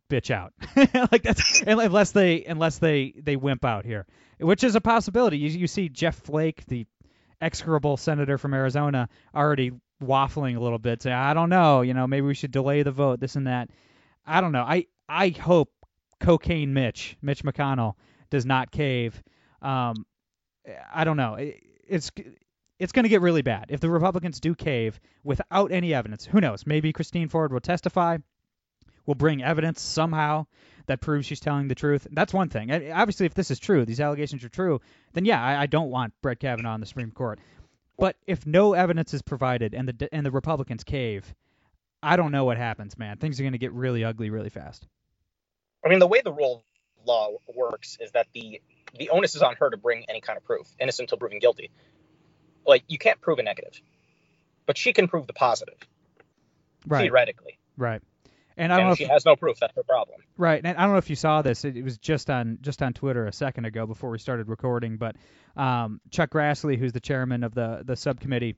bitch 0.08 0.30
out. 0.30 0.52
like 1.12 1.22
that's 1.22 1.62
unless 1.62 2.12
they 2.12 2.44
unless 2.44 2.78
they 2.78 3.14
they 3.16 3.36
wimp 3.36 3.64
out 3.64 3.84
here, 3.84 4.06
which 4.38 4.64
is 4.64 4.74
a 4.74 4.80
possibility. 4.80 5.38
You 5.38 5.50
you 5.50 5.66
see 5.66 5.88
Jeff 5.88 6.16
Flake, 6.16 6.64
the 6.66 6.86
execrable 7.40 7.96
senator 7.96 8.38
from 8.38 8.54
Arizona, 8.54 9.08
already 9.34 9.72
waffling 10.02 10.56
a 10.56 10.60
little 10.60 10.78
bit, 10.78 11.02
saying, 11.02 11.16
"I 11.16 11.34
don't 11.34 11.50
know. 11.50 11.82
You 11.82 11.94
know, 11.94 12.06
maybe 12.06 12.26
we 12.26 12.34
should 12.34 12.52
delay 12.52 12.82
the 12.82 12.92
vote. 12.92 13.20
This 13.20 13.36
and 13.36 13.46
that." 13.46 13.70
I 14.26 14.40
don't 14.40 14.52
know. 14.52 14.62
I 14.62 14.86
I 15.08 15.30
hope 15.30 15.72
cocaine 16.20 16.74
Mitch 16.74 17.16
Mitch 17.22 17.42
McConnell 17.42 17.94
does 18.30 18.44
not 18.44 18.70
cave. 18.70 19.22
Um, 19.62 20.06
I 20.92 21.04
don't 21.04 21.16
know. 21.16 21.34
It, 21.34 21.62
it's 21.86 22.10
it's 22.78 22.92
going 22.92 23.04
to 23.04 23.08
get 23.08 23.22
really 23.22 23.42
bad 23.42 23.66
if 23.70 23.80
the 23.80 23.90
Republicans 23.90 24.40
do 24.40 24.54
cave 24.54 25.00
without 25.24 25.72
any 25.72 25.94
evidence. 25.94 26.24
Who 26.24 26.40
knows? 26.40 26.66
Maybe 26.66 26.92
Christine 26.92 27.28
Ford 27.28 27.52
will 27.52 27.60
testify. 27.60 28.18
Will 29.08 29.14
bring 29.14 29.42
evidence 29.42 29.80
somehow 29.80 30.44
that 30.84 31.00
proves 31.00 31.24
she's 31.24 31.40
telling 31.40 31.66
the 31.66 31.74
truth. 31.74 32.06
That's 32.10 32.34
one 32.34 32.50
thing. 32.50 32.70
Obviously, 32.92 33.24
if 33.24 33.32
this 33.32 33.50
is 33.50 33.58
true, 33.58 33.86
these 33.86 34.00
allegations 34.00 34.44
are 34.44 34.50
true, 34.50 34.82
then 35.14 35.24
yeah, 35.24 35.42
I, 35.42 35.62
I 35.62 35.66
don't 35.66 35.88
want 35.88 36.12
Brett 36.20 36.40
Kavanaugh 36.40 36.74
on 36.74 36.80
the 36.80 36.84
Supreme 36.84 37.10
Court. 37.10 37.40
But 37.96 38.16
if 38.26 38.46
no 38.46 38.74
evidence 38.74 39.14
is 39.14 39.22
provided 39.22 39.72
and 39.72 39.88
the 39.88 40.14
and 40.14 40.26
the 40.26 40.30
Republicans 40.30 40.84
cave, 40.84 41.34
I 42.02 42.16
don't 42.16 42.32
know 42.32 42.44
what 42.44 42.58
happens, 42.58 42.98
man. 42.98 43.16
Things 43.16 43.40
are 43.40 43.44
going 43.44 43.54
to 43.54 43.58
get 43.58 43.72
really 43.72 44.04
ugly 44.04 44.28
really 44.28 44.50
fast. 44.50 44.86
I 45.82 45.88
mean, 45.88 46.00
the 46.00 46.06
way 46.06 46.20
the 46.22 46.32
rule 46.32 46.62
of 47.00 47.06
law 47.06 47.30
works 47.56 47.96
is 48.02 48.10
that 48.10 48.26
the 48.34 48.60
the 48.98 49.08
onus 49.08 49.36
is 49.36 49.40
on 49.40 49.56
her 49.56 49.70
to 49.70 49.78
bring 49.78 50.04
any 50.10 50.20
kind 50.20 50.36
of 50.36 50.44
proof, 50.44 50.66
innocent 50.78 51.06
until 51.06 51.16
proven 51.16 51.38
guilty. 51.38 51.70
Like 52.66 52.84
you 52.88 52.98
can't 52.98 53.22
prove 53.22 53.38
a 53.38 53.42
negative, 53.42 53.80
but 54.66 54.76
she 54.76 54.92
can 54.92 55.08
prove 55.08 55.26
the 55.26 55.32
positive 55.32 55.78
Right. 56.86 57.04
theoretically. 57.04 57.58
Right. 57.78 58.02
And 58.58 58.72
I 58.72 58.76
don't 58.76 58.80
And 58.80 58.88
know 58.88 58.92
if 58.92 58.98
she 58.98 59.04
has 59.04 59.24
no 59.24 59.36
proof, 59.36 59.58
that's 59.60 59.74
her 59.76 59.84
problem. 59.84 60.20
Right, 60.36 60.60
and 60.62 60.76
I 60.76 60.82
don't 60.82 60.92
know 60.92 60.98
if 60.98 61.08
you 61.08 61.16
saw 61.16 61.42
this. 61.42 61.64
It, 61.64 61.76
it 61.76 61.84
was 61.84 61.96
just 61.96 62.28
on 62.28 62.58
just 62.60 62.82
on 62.82 62.92
Twitter 62.92 63.26
a 63.26 63.32
second 63.32 63.64
ago 63.66 63.86
before 63.86 64.10
we 64.10 64.18
started 64.18 64.48
recording. 64.48 64.96
But 64.96 65.16
um, 65.56 66.00
Chuck 66.10 66.30
Grassley, 66.30 66.76
who's 66.76 66.92
the 66.92 67.00
chairman 67.00 67.44
of 67.44 67.54
the 67.54 67.82
the 67.84 67.94
subcommittee, 67.96 68.56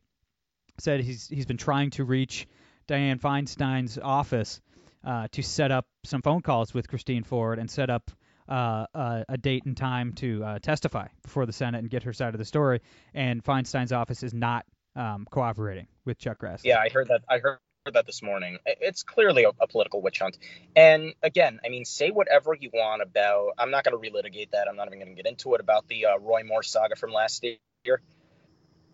said 0.79 1.01
he's 1.01 1.29
he's 1.29 1.47
been 1.47 1.59
trying 1.59 1.91
to 1.91 2.05
reach 2.05 2.49
Dianne 2.89 3.21
Feinstein's 3.21 3.99
office 4.03 4.63
uh, 5.05 5.29
to 5.33 5.43
set 5.43 5.71
up 5.71 5.87
some 6.05 6.23
phone 6.23 6.41
calls 6.41 6.73
with 6.73 6.89
Christine 6.89 7.23
Ford 7.23 7.59
and 7.59 7.71
set 7.71 7.91
up 7.91 8.11
uh, 8.49 8.87
a, 8.95 9.25
a 9.29 9.39
date 9.39 9.65
and 9.67 9.77
time 9.77 10.15
to 10.15 10.43
uh, 10.43 10.59
testify 10.61 11.09
before 11.23 11.47
the 11.47 11.53
Senate 11.53 11.79
and 11.79 11.91
get 11.91 12.05
her 12.05 12.13
side 12.13 12.35
of 12.35 12.39
the 12.39 12.45
story. 12.45 12.81
And 13.15 13.45
Feinstein's 13.45 13.93
office 13.93 14.23
is 14.23 14.35
not 14.35 14.65
um, 14.97 15.27
cooperating 15.31 15.87
with 16.05 16.19
Chuck 16.19 16.39
Grassley. 16.39 16.65
Yeah, 16.65 16.79
I 16.81 16.89
heard 16.89 17.09
that. 17.09 17.21
I 17.29 17.39
heard 17.39 17.59
that 17.95 18.07
this 18.07 18.23
morning. 18.23 18.59
It's 18.67 19.03
clearly 19.03 19.45
a, 19.45 19.51
a 19.61 19.67
political 19.67 20.03
witch 20.03 20.19
hunt. 20.19 20.39
And 20.77 21.15
again, 21.23 21.61
I 21.65 21.69
mean, 21.69 21.85
say 21.85 22.11
whatever 22.11 22.55
you 22.55 22.71
want 22.73 23.03
about. 23.03 23.53
I'm 23.59 23.71
not 23.71 23.85
going 23.85 24.01
to 24.01 24.11
relitigate 24.11 24.51
that. 24.51 24.69
I'm 24.69 24.77
not 24.77 24.89
even 24.89 24.99
going 24.99 25.15
to 25.15 25.23
get 25.23 25.29
into 25.29 25.55
it 25.55 25.61
about 25.61 25.89
the 25.89 26.07
uh, 26.07 26.19
Roy 26.19 26.43
Moore 26.45 26.63
saga 26.63 26.97
from 26.97 27.13
last 27.13 27.45
year. 27.85 28.01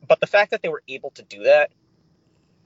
But 0.06 0.20
the 0.20 0.26
fact 0.26 0.52
that 0.52 0.62
they 0.62 0.68
were 0.68 0.82
able 0.88 1.10
to 1.12 1.22
do 1.22 1.44
that, 1.44 1.70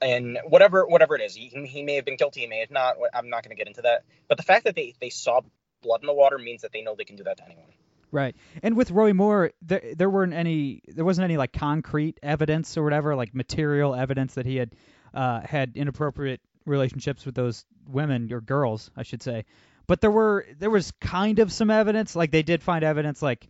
and 0.01 0.39
whatever 0.47 0.85
whatever 0.87 1.15
it 1.15 1.21
is, 1.21 1.35
he, 1.35 1.47
he 1.47 1.83
may 1.83 1.95
have 1.95 2.05
been 2.05 2.17
guilty, 2.17 2.41
he 2.41 2.47
may 2.47 2.59
have 2.59 2.71
not. 2.71 2.95
I'm 3.13 3.29
not 3.29 3.43
going 3.43 3.55
to 3.55 3.59
get 3.59 3.67
into 3.67 3.83
that. 3.83 4.03
But 4.27 4.37
the 4.37 4.43
fact 4.43 4.65
that 4.65 4.75
they 4.75 4.93
they 4.99 5.09
saw 5.09 5.41
blood 5.81 6.01
in 6.01 6.07
the 6.07 6.13
water 6.13 6.37
means 6.37 6.61
that 6.61 6.71
they 6.71 6.81
know 6.81 6.95
they 6.95 7.03
can 7.03 7.15
do 7.15 7.23
that 7.23 7.37
to 7.37 7.45
anyone. 7.45 7.65
Right. 8.11 8.35
And 8.61 8.75
with 8.75 8.91
Roy 8.91 9.13
Moore, 9.13 9.51
there 9.61 9.81
there 9.95 10.09
weren't 10.09 10.33
any 10.33 10.81
there 10.87 11.05
wasn't 11.05 11.25
any 11.25 11.37
like 11.37 11.53
concrete 11.53 12.19
evidence 12.21 12.77
or 12.77 12.83
whatever, 12.83 13.15
like 13.15 13.33
material 13.33 13.95
evidence 13.95 14.33
that 14.33 14.45
he 14.45 14.57
had 14.57 14.75
uh, 15.13 15.41
had 15.41 15.73
inappropriate 15.75 16.41
relationships 16.65 17.25
with 17.25 17.35
those 17.35 17.65
women 17.87 18.31
or 18.31 18.41
girls, 18.41 18.91
I 18.95 19.03
should 19.03 19.23
say. 19.23 19.45
But 19.87 20.01
there 20.01 20.11
were 20.11 20.45
there 20.59 20.69
was 20.69 20.91
kind 21.01 21.39
of 21.39 21.51
some 21.51 21.69
evidence, 21.69 22.15
like 22.15 22.31
they 22.31 22.43
did 22.43 22.63
find 22.63 22.83
evidence 22.83 23.21
like 23.21 23.47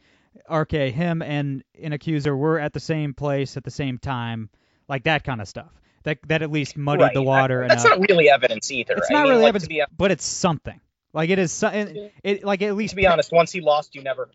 RK, 0.50 0.72
him 0.72 1.22
and 1.22 1.64
an 1.82 1.94
accuser 1.94 2.36
were 2.36 2.58
at 2.60 2.74
the 2.74 2.80
same 2.80 3.14
place 3.14 3.58
at 3.58 3.64
the 3.64 3.72
same 3.72 3.98
time, 3.98 4.50
like 4.88 5.04
that 5.04 5.24
kind 5.24 5.42
of 5.42 5.48
stuff. 5.48 5.72
That 6.04 6.18
that 6.28 6.42
at 6.42 6.52
least 6.52 6.78
muddied 6.78 7.02
Right. 7.02 7.14
the 7.14 7.22
water 7.22 7.62
enough. 7.64 7.78
That's 7.78 7.90
not 7.90 8.10
really 8.10 8.30
evidence 8.30 8.72
either. 8.72 8.96
it's 8.96 9.12
I 9.12 9.14
not 9.14 9.24
mean, 9.24 9.30
really 9.32 9.44
like, 9.44 9.50
evidence, 9.50 9.68
be, 9.68 9.84
but 9.96 10.10
it's 10.12 10.26
something. 10.26 10.80
Like 11.14 11.30
it 11.30 11.38
is, 11.38 11.62
it, 11.62 12.14
it 12.24 12.44
like 12.44 12.62
at 12.62 12.76
least 12.76 12.92
to 12.92 12.96
be 12.96 13.06
honest, 13.06 13.32
once 13.32 13.52
he 13.52 13.62
lost, 13.62 13.94
you 13.96 14.02
never 14.02 14.30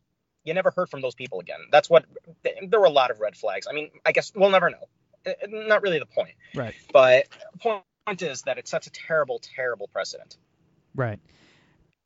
you 0.44 0.54
never 0.54 0.70
heard 0.70 0.88
from 0.88 1.00
those 1.00 1.14
people 1.14 1.40
again. 1.40 1.58
That's 1.72 1.90
what 1.90 2.04
there 2.68 2.78
were 2.78 2.86
a 2.86 2.90
lot 2.90 3.10
of 3.10 3.18
red 3.18 3.34
flags. 3.36 3.66
I 3.68 3.72
mean, 3.72 3.90
I 4.04 4.12
guess 4.12 4.32
we'll 4.34 4.50
never 4.50 4.70
know. 4.70 4.86
Uh, 5.26 5.32
Not 5.48 5.82
really 5.82 5.98
the 5.98 6.06
point. 6.06 6.34
Right. 6.54 6.74
But 6.92 7.26
the 7.52 7.80
point 8.06 8.22
is 8.22 8.42
that 8.42 8.58
it 8.58 8.68
sets 8.68 8.86
a 8.86 8.90
terrible, 8.90 9.40
terrible 9.40 9.88
precedent. 9.88 10.36
Right. 10.94 11.18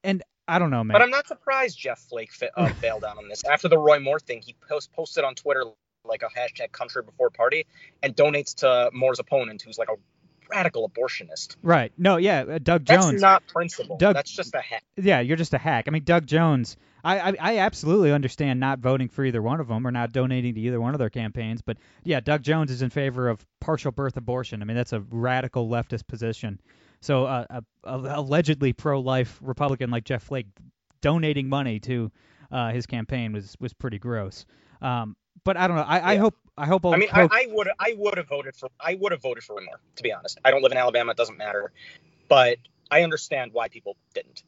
And 0.02 0.22
I 0.48 0.58
don't 0.58 0.70
know, 0.70 0.82
man. 0.82 0.94
But 0.94 1.02
I'm 1.02 1.10
not 1.10 1.26
surprised 1.28 1.78
Jeff 1.78 2.00
Flake 2.08 2.32
fa- 2.32 2.50
uh, 2.56 2.72
bailed 2.80 3.04
out 3.04 3.18
on 3.18 3.28
this. 3.28 3.44
After 3.44 3.68
the 3.68 3.78
Roy 3.78 4.00
Moore 4.00 4.18
thing, 4.18 4.42
he 4.44 4.56
post- 4.68 4.92
posted 4.92 5.24
on 5.24 5.34
Twitter 5.34 5.64
like 6.04 6.22
a 6.22 6.26
hashtag 6.28 6.72
country 6.72 7.02
before 7.02 7.30
party 7.30 7.66
and 8.02 8.16
donates 8.16 8.54
to 8.56 8.90
Moore's 8.92 9.18
opponent, 9.18 9.62
who's 9.62 9.76
like 9.78 9.88
a 9.90 9.96
radical 10.48 10.88
abortionist. 10.88 11.56
Right. 11.62 11.92
No, 11.98 12.16
yeah, 12.16 12.40
uh, 12.40 12.58
Doug 12.58 12.84
Jones. 12.86 13.10
That's 13.10 13.20
not 13.22 13.46
principle. 13.46 13.96
Doug- 13.98 14.14
That's 14.14 14.30
just 14.30 14.54
a 14.54 14.60
hack. 14.60 14.82
yeah, 14.96 15.20
you're 15.20 15.36
just 15.36 15.52
a 15.54 15.58
hack. 15.58 15.84
I 15.86 15.90
mean, 15.90 16.04
Doug 16.04 16.26
Jones. 16.26 16.76
I, 17.02 17.18
I 17.18 17.34
I 17.40 17.58
absolutely 17.58 18.12
understand 18.12 18.60
not 18.60 18.78
voting 18.78 19.08
for 19.08 19.24
either 19.24 19.42
one 19.42 19.60
of 19.60 19.68
them 19.68 19.86
or 19.86 19.90
not 19.90 20.12
donating 20.12 20.54
to 20.54 20.60
either 20.60 20.80
one 20.80 20.94
of 20.94 20.98
their 20.98 21.10
campaigns, 21.10 21.62
but 21.62 21.78
yeah, 22.04 22.20
Doug 22.20 22.42
Jones 22.42 22.70
is 22.70 22.82
in 22.82 22.90
favor 22.90 23.28
of 23.28 23.44
partial 23.60 23.92
birth 23.92 24.16
abortion. 24.16 24.62
I 24.62 24.64
mean, 24.64 24.76
that's 24.76 24.92
a 24.92 25.00
radical 25.10 25.68
leftist 25.68 26.06
position. 26.06 26.60
So 27.00 27.24
uh, 27.24 27.46
a, 27.50 27.62
a 27.84 28.20
allegedly 28.20 28.72
pro-life 28.72 29.38
Republican 29.42 29.90
like 29.90 30.04
Jeff 30.04 30.24
Flake 30.24 30.46
donating 31.00 31.48
money 31.48 31.80
to 31.80 32.10
uh, 32.50 32.70
his 32.70 32.86
campaign 32.86 33.32
was 33.32 33.56
was 33.60 33.72
pretty 33.72 33.98
gross. 33.98 34.44
Um, 34.82 35.16
but 35.44 35.56
I 35.56 35.66
don't 35.66 35.76
know. 35.76 35.82
I, 35.82 36.12
I 36.12 36.16
hope 36.16 36.36
I 36.58 36.66
hope. 36.66 36.84
I 36.84 36.96
mean, 36.96 37.08
I, 37.12 37.22
Coke- 37.22 37.32
I 37.32 37.46
would 37.50 37.68
I 37.78 37.94
would 37.96 38.16
have 38.18 38.28
voted 38.28 38.56
for 38.56 38.68
I 38.78 38.96
would 39.00 39.12
have 39.12 39.22
voted 39.22 39.44
for 39.44 39.60
Moore. 39.60 39.80
To 39.96 40.02
be 40.02 40.12
honest, 40.12 40.38
I 40.44 40.50
don't 40.50 40.62
live 40.62 40.72
in 40.72 40.78
Alabama. 40.78 41.12
It 41.12 41.16
doesn't 41.16 41.38
matter. 41.38 41.72
But 42.28 42.58
I 42.90 43.02
understand 43.02 43.52
why 43.52 43.68
people 43.68 43.96
didn't 44.14 44.42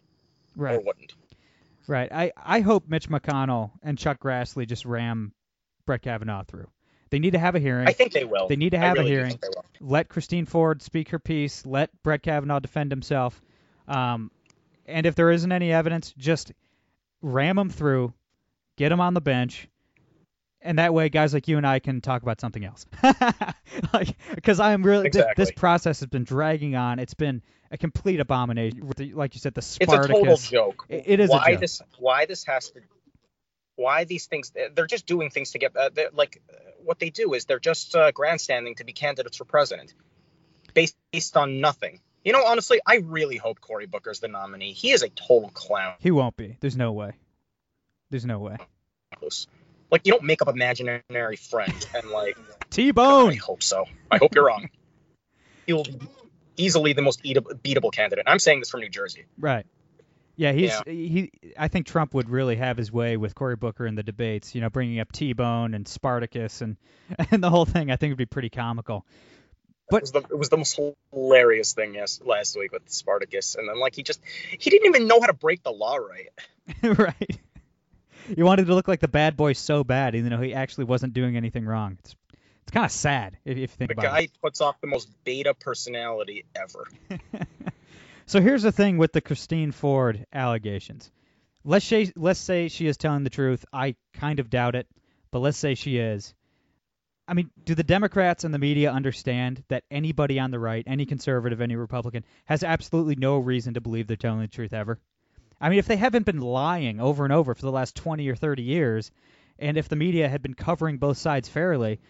right. 0.57 0.77
or 0.77 0.81
wouldn't. 0.81 1.15
Right. 1.87 2.11
I, 2.13 2.33
I 2.37 2.61
hope 2.61 2.89
Mitch 2.89 3.09
McConnell 3.09 3.73
and 3.83 3.99
Chuck 3.99 4.21
Grassley 4.21 4.67
just 4.67 4.85
ram 4.85 5.33
Brett 5.87 6.03
Kavanaugh 6.03 6.45
through. 6.45 6.69
They 7.11 7.19
need 7.19 7.33
to 7.33 7.39
have 7.39 7.55
a 7.55 7.59
hearing. 7.61 7.87
I 7.87 7.93
think 7.93 8.13
they 8.13 8.25
will. 8.25 8.49
They 8.49 8.57
need 8.57 8.71
to 8.71 8.79
have 8.79 8.97
really 8.97 9.11
a 9.11 9.15
hearing. 9.15 9.31
think 9.31 9.43
they 9.43 9.49
will. 9.49 9.65
Let 9.81 10.09
Christine 10.09 10.47
Ford 10.47 10.81
speak 10.81 11.11
her 11.11 11.19
piece. 11.19 11.67
Let 11.67 11.91
Brett 12.03 12.23
Kavanaugh 12.23 12.61
defend 12.61 12.91
himself. 12.91 13.43
Um, 13.87 14.31
and 14.87 15.05
if 15.05 15.15
there 15.15 15.31
isn't 15.31 15.53
any 15.53 15.73
evidence, 15.73 16.15
just 16.17 16.53
ram 17.21 17.59
him 17.59 17.69
through, 17.69 18.15
get 18.77 18.93
him 18.93 19.01
on 19.01 19.15
the 19.15 19.21
bench, 19.21 19.69
and 20.63 20.79
that 20.79 20.95
way 20.95 21.09
guys 21.09 21.35
like 21.35 21.49
you 21.49 21.57
and 21.57 21.67
I 21.67 21.79
can 21.79 22.01
talk 22.01 22.23
about 22.23 22.41
something 22.41 22.65
else. 22.65 22.87
like, 23.93 24.17
because 24.35 24.61
I'm 24.61 24.83
really 24.83 25.11
th- 25.11 25.25
this 25.37 25.51
process 25.53 26.01
has 26.01 26.09
been 26.09 26.25
dragging 26.25 26.77
on. 26.77 26.99
It's 26.99 27.15
been 27.15 27.43
a 27.71 27.79
complete 27.79 28.21
abomination. 28.21 28.91
Like 29.15 29.35
you 29.35 29.41
said, 29.41 29.55
the 29.55 29.63
Spartacus. 29.63 30.09
It's 30.11 30.19
a 30.19 30.23
total 30.25 30.37
joke. 30.37 30.87
It- 30.89 31.05
it 31.07 31.21
is 31.21 31.31
a 31.31 31.33
why 31.33 31.53
joke. 31.53 31.61
this 31.61 31.83
why 31.99 32.27
this 32.27 32.45
has 32.45 32.71
to 32.71 32.81
why 33.77 34.05
these 34.05 34.27
things 34.27 34.53
they're 34.75 34.87
just 34.87 35.07
doing 35.07 35.31
things 35.31 35.53
to 35.53 35.59
get 35.59 35.75
uh, 35.77 35.91
like 36.13 36.43
what 36.85 36.99
they 36.99 37.11
do 37.11 37.33
is 37.35 37.47
they're 37.47 37.59
just 37.59 37.95
uh, 37.97 38.11
grandstanding 38.13 38.75
to 38.77 38.85
be 38.85 38.93
candidates 38.93 39.37
for 39.39 39.45
president 39.45 39.95
based 40.75 40.97
based 41.13 41.37
on 41.37 41.61
nothing. 41.61 42.01
You 42.25 42.33
know, 42.33 42.45
honestly, 42.45 42.81
I 42.87 42.97
really 42.97 43.37
hope 43.37 43.61
Cory 43.61 43.87
Booker's 43.87 44.21
the 44.21 44.29
nominee. 44.29 44.73
He 44.75 44.93
is 44.93 45.03
a 45.03 45.09
total 45.09 45.49
clown. 45.51 45.95
He 45.99 46.13
won't 46.13 46.37
be. 46.37 46.57
There's 46.61 46.77
no 46.77 46.93
way. 46.93 47.15
There's 48.11 48.25
no 48.27 48.39
way. 48.39 48.59
Like 49.93 50.07
you 50.07 50.13
don't 50.13 50.25
make 50.25 50.41
up 50.41 50.49
imaginary 50.49 51.37
friends 51.37 51.87
and 51.95 52.09
like 52.11 52.37
T-Bone. 52.71 53.33
I 53.33 53.35
hope 53.37 53.63
so. 53.63 53.85
I 54.11 54.17
hope 54.17 54.35
you're 54.35 54.47
wrong. 54.47 54.71
He'll 55.67 55.85
be 55.85 56.01
easily 56.57 56.95
the 56.95 57.03
most 57.03 57.21
eatable, 57.23 57.53
beatable 57.63 57.93
candidate. 57.93 58.25
I'm 58.27 58.39
saying 58.39 58.61
this 58.61 58.71
from 58.71 58.81
New 58.81 58.89
Jersey. 58.89 59.27
Right. 59.39 59.67
Yeah, 60.35 60.53
he's 60.53 60.71
Yeah. 60.71 60.81
he. 60.87 61.31
I 61.59 61.69
think 61.69 61.87
Trump 61.87 62.15
would 62.15 62.31
really 62.31 62.57
have 62.57 62.79
his 62.79 62.91
way 62.91 63.19
with 63.19 63.35
Cory 63.35 63.55
Booker 63.55 63.87
in 63.87 63.95
the 63.95 64.03
debates. 64.03 64.55
You 64.55 64.63
know, 64.63 64.71
bringing 64.71 64.99
up 64.99 65.13
T-Bone 65.13 65.75
and 65.75 65.87
Spartacus 65.87 66.63
and 66.63 66.79
and 67.31 67.45
the 67.45 67.51
whole 67.51 67.67
thing. 67.67 67.91
I 67.91 67.97
think 67.97 68.13
would 68.13 68.19
be 68.19 68.25
pretty 68.27 68.49
comical. 68.51 69.05
But- 69.91 69.99
it 69.99 70.03
was 70.05 70.13
the 70.13 70.21
it 70.21 70.39
was 70.39 70.49
the 70.49 70.57
most 70.57 70.81
hilarious 71.13 71.75
thing 71.75 71.95
yes 71.95 72.19
last 72.25 72.57
week 72.59 72.73
with 72.73 72.89
Spartacus, 72.91 73.57
and 73.57 73.69
then 73.69 73.79
like 73.79 73.95
he 73.95 74.03
just 74.03 74.21
he 74.59 74.71
didn't 74.71 74.87
even 74.87 75.07
know 75.07 75.21
how 75.21 75.27
to 75.27 75.35
break 75.35 75.63
the 75.63 75.71
law 75.71 75.97
right. 75.97 76.31
right. 76.99 77.39
He 78.29 78.43
wanted 78.43 78.67
to 78.67 78.75
look 78.75 78.89
like 78.89 79.01
the 79.01 79.09
bad 79.09 79.37
boy 79.37 79.53
so 79.53 79.85
bad, 79.85 80.15
even 80.15 80.31
though 80.31 80.41
he 80.41 80.55
actually 80.55 80.85
wasn't 80.85 81.15
doing 81.15 81.37
anything 81.37 81.65
wrong. 81.65 81.97
It's 82.01 82.17
it's 82.63 82.71
kind 82.71 82.87
of 82.87 82.93
sad 82.93 83.39
if, 83.45 83.57
if 83.57 83.59
you 83.59 83.67
think 83.67 83.89
The 83.89 83.95
about 83.95 84.05
it. 84.05 84.23
The 84.23 84.27
guy 84.29 84.33
puts 84.41 84.61
off 84.61 84.81
the 84.81 84.87
most 84.87 85.09
beta 85.25 85.53
personality 85.53 86.45
ever. 86.55 86.87
So 88.27 88.41
here's 88.41 88.63
the 88.63 88.73
thing 88.73 88.99
with 88.99 89.13
the 89.13 89.21
Christine 89.21 89.73
Ford 89.73 90.27
allegations. 90.33 91.11
Let's 91.65 91.85
say 91.85 92.13
let's 92.17 92.41
say 92.41 92.69
she 92.69 92.87
is 92.87 92.97
telling 92.97 93.25
the 93.25 93.31
truth. 93.31 93.65
I 93.73 93.95
kind 94.15 94.41
of 94.41 94.51
doubt 94.51 94.75
it, 94.75 94.87
but 95.31 95.41
let's 95.41 95.59
say 95.59 95.75
she 95.75 95.99
is. 95.99 96.35
I 97.29 97.35
mean, 97.35 97.51
do 97.65 97.75
the 97.75 97.85
Democrats 97.85 98.45
and 98.45 98.53
the 98.53 98.59
media 98.59 98.91
understand 98.91 99.63
that 99.69 99.85
anybody 99.91 100.41
on 100.41 100.51
the 100.51 100.59
right, 100.59 100.83
any 100.87 101.07
conservative, 101.07 101.61
any 101.61 101.77
Republican, 101.77 102.25
has 102.47 102.65
absolutely 102.65 103.15
no 103.15 103.39
reason 103.39 103.75
to 103.75 103.81
believe 103.81 104.07
they're 104.07 104.17
telling 104.17 104.41
the 104.41 104.49
truth 104.49 104.73
ever? 104.73 104.99
I 105.63 105.69
mean, 105.69 105.79
if 105.79 105.87
they 105.87 105.97
haven't 105.97 106.27
been 106.27 106.41
lying 106.41 107.01
over 107.01 107.23
and 107.23 107.33
over 107.33 107.55
for 107.55 107.63
the 107.63 107.71
last 107.71 107.95
20 107.95 108.29
or 108.29 108.35
30 108.35 108.65
years, 108.65 109.13
and 109.61 109.77
if 109.77 109.89
the 109.89 109.95
media 109.95 110.29
had 110.29 110.43
been 110.43 110.55
covering 110.55 110.99
both 110.99 111.19
sides 111.19 111.49
fairly, 111.49 112.01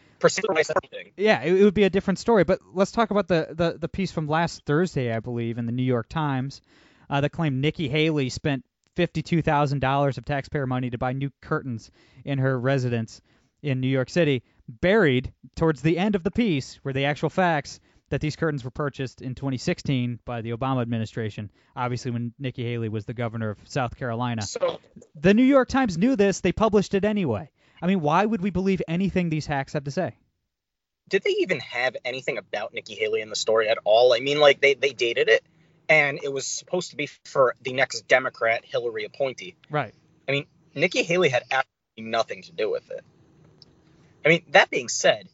yeah, 1.18 1.42
it, 1.42 1.60
it 1.60 1.64
would 1.64 1.74
be 1.74 1.84
a 1.84 1.90
different 1.90 2.18
story. 2.18 2.44
But 2.44 2.60
let's 2.72 2.92
talk 2.92 3.10
about 3.10 3.28
the, 3.28 3.48
the, 3.50 3.76
the 3.78 3.88
piece 3.88 4.10
from 4.10 4.26
last 4.26 4.64
Thursday, 4.64 5.12
I 5.14 5.20
believe, 5.20 5.58
in 5.58 5.66
the 5.66 5.72
New 5.72 5.82
York 5.82 6.08
Times 6.08 6.62
uh, 7.10 7.20
that 7.20 7.30
claimed 7.30 7.60
Nikki 7.60 7.90
Haley 7.90 8.30
spent 8.30 8.64
$52,000 8.96 10.18
of 10.18 10.24
taxpayer 10.24 10.66
money 10.66 10.88
to 10.88 10.98
buy 10.98 11.12
new 11.12 11.30
curtains 11.42 11.90
in 12.24 12.38
her 12.38 12.58
residence 12.58 13.20
in 13.62 13.80
New 13.80 13.88
York 13.88 14.08
City. 14.08 14.42
Buried 14.66 15.30
towards 15.56 15.82
the 15.82 15.98
end 15.98 16.14
of 16.14 16.22
the 16.22 16.30
piece 16.30 16.80
were 16.82 16.94
the 16.94 17.04
actual 17.04 17.28
facts 17.28 17.80
that 18.12 18.20
these 18.20 18.36
curtains 18.36 18.64
were 18.64 18.70
purchased 18.70 19.20
in 19.20 19.34
2016 19.34 20.20
by 20.24 20.40
the 20.40 20.50
Obama 20.50 20.80
administration, 20.80 21.50
obviously 21.76 22.10
when 22.10 22.32
Nikki 22.38 22.64
Haley 22.64 22.88
was 22.88 23.04
the 23.04 23.14
governor 23.14 23.50
of 23.50 23.58
South 23.64 23.96
Carolina. 23.96 24.42
So 24.42 24.80
The 25.20 25.34
New 25.34 25.42
York 25.42 25.68
Times 25.68 25.98
knew 25.98 26.16
this, 26.16 26.40
they 26.40 26.52
published 26.52 26.94
it 26.94 27.04
anyway. 27.04 27.50
I 27.82 27.86
mean, 27.86 28.00
why 28.00 28.24
would 28.24 28.40
we 28.40 28.50
believe 28.50 28.80
anything 28.86 29.28
these 29.28 29.46
hacks 29.46 29.72
have 29.72 29.84
to 29.84 29.90
say? 29.90 30.14
did 31.12 31.22
they 31.24 31.36
even 31.40 31.60
have 31.60 31.94
anything 32.06 32.38
about 32.38 32.72
Nikki 32.72 32.94
Haley 32.94 33.20
in 33.20 33.28
the 33.28 33.36
story 33.36 33.68
at 33.68 33.76
all? 33.84 34.14
I 34.14 34.20
mean, 34.20 34.40
like 34.40 34.62
they 34.62 34.72
they 34.72 34.90
dated 34.90 35.28
it, 35.28 35.44
and 35.88 36.18
it 36.22 36.32
was 36.32 36.46
supposed 36.46 36.90
to 36.90 36.96
be 36.96 37.06
for 37.26 37.54
the 37.60 37.74
next 37.74 38.08
Democrat 38.08 38.64
Hillary 38.64 39.04
appointee. 39.04 39.56
Right. 39.70 39.94
I 40.26 40.32
mean, 40.32 40.46
Nikki 40.74 41.02
Haley 41.02 41.28
had 41.28 41.42
absolutely 41.50 42.10
nothing 42.10 42.42
to 42.44 42.52
do 42.52 42.70
with 42.70 42.90
it. 42.90 43.04
I 44.24 44.30
mean, 44.30 44.42
that 44.52 44.70
being 44.70 44.88
said, 44.88 45.28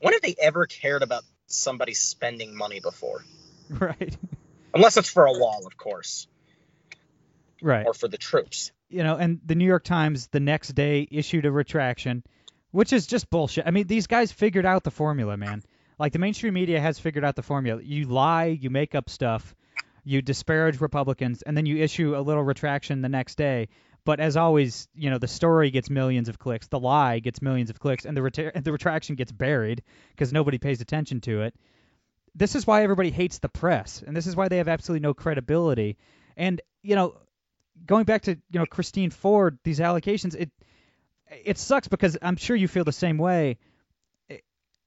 when 0.00 0.12
have 0.12 0.22
they 0.22 0.36
ever 0.40 0.66
cared 0.66 1.02
about 1.02 1.24
somebody 1.46 1.94
spending 1.94 2.56
money 2.56 2.80
before? 2.80 3.24
Right. 3.70 4.16
Unless 4.74 4.98
it's 4.98 5.08
for 5.08 5.24
a 5.24 5.32
wall, 5.32 5.62
of 5.66 5.76
course, 5.78 6.26
Right. 7.62 7.86
or 7.86 7.94
for 7.94 8.08
the 8.08 8.18
troops. 8.18 8.72
You 8.90 9.02
know, 9.02 9.16
and 9.16 9.40
the 9.44 9.54
New 9.54 9.64
York 9.64 9.84
Times 9.84 10.26
the 10.28 10.40
next 10.40 10.74
day 10.74 11.08
issued 11.10 11.46
a 11.46 11.50
retraction, 11.50 12.22
which 12.72 12.92
is 12.92 13.06
just 13.06 13.30
bullshit. 13.30 13.66
I 13.66 13.70
mean, 13.70 13.86
these 13.86 14.06
guys 14.06 14.30
figured 14.32 14.66
out 14.66 14.84
the 14.84 14.90
formula, 14.90 15.36
man. 15.36 15.62
Like 15.98 16.12
the 16.12 16.18
mainstream 16.18 16.54
media 16.54 16.80
has 16.80 16.98
figured 16.98 17.24
out 17.24 17.36
the 17.36 17.42
formula. 17.42 17.80
You 17.82 18.04
lie, 18.06 18.46
you 18.46 18.68
make 18.68 18.94
up 18.94 19.08
stuff, 19.08 19.54
you 20.04 20.20
disparage 20.20 20.80
Republicans, 20.80 21.40
and 21.42 21.56
then 21.56 21.64
you 21.66 21.78
issue 21.78 22.16
a 22.16 22.20
little 22.20 22.42
retraction 22.42 23.00
the 23.00 23.08
next 23.08 23.36
day. 23.36 23.68
But 24.04 24.20
as 24.20 24.36
always, 24.36 24.86
you 24.94 25.10
know, 25.10 25.18
the 25.18 25.28
story 25.28 25.70
gets 25.70 25.88
millions 25.88 26.28
of 26.28 26.38
clicks, 26.38 26.66
the 26.66 26.78
lie 26.78 27.20
gets 27.20 27.40
millions 27.40 27.70
of 27.70 27.78
clicks, 27.78 28.04
and 28.04 28.16
the 28.16 28.20
retra- 28.20 28.62
the 28.64 28.72
retraction 28.72 29.16
gets 29.16 29.32
buried 29.32 29.82
because 30.10 30.32
nobody 30.32 30.58
pays 30.58 30.80
attention 30.80 31.20
to 31.22 31.42
it. 31.42 31.54
This 32.34 32.54
is 32.54 32.66
why 32.66 32.82
everybody 32.82 33.10
hates 33.10 33.38
the 33.38 33.48
press, 33.48 34.02
and 34.06 34.16
this 34.16 34.26
is 34.26 34.36
why 34.36 34.48
they 34.48 34.58
have 34.58 34.68
absolutely 34.68 35.02
no 35.02 35.14
credibility. 35.14 35.96
And 36.36 36.60
you 36.82 36.96
know, 36.96 37.16
going 37.86 38.04
back 38.04 38.22
to 38.22 38.32
you 38.32 38.58
know 38.58 38.66
Christine 38.66 39.10
Ford, 39.10 39.58
these 39.64 39.80
allegations, 39.80 40.34
it 40.34 40.50
it 41.44 41.58
sucks 41.58 41.88
because 41.88 42.18
I'm 42.20 42.36
sure 42.36 42.56
you 42.56 42.68
feel 42.68 42.84
the 42.84 42.92
same 42.92 43.16
way. 43.16 43.58
It, 44.28 44.44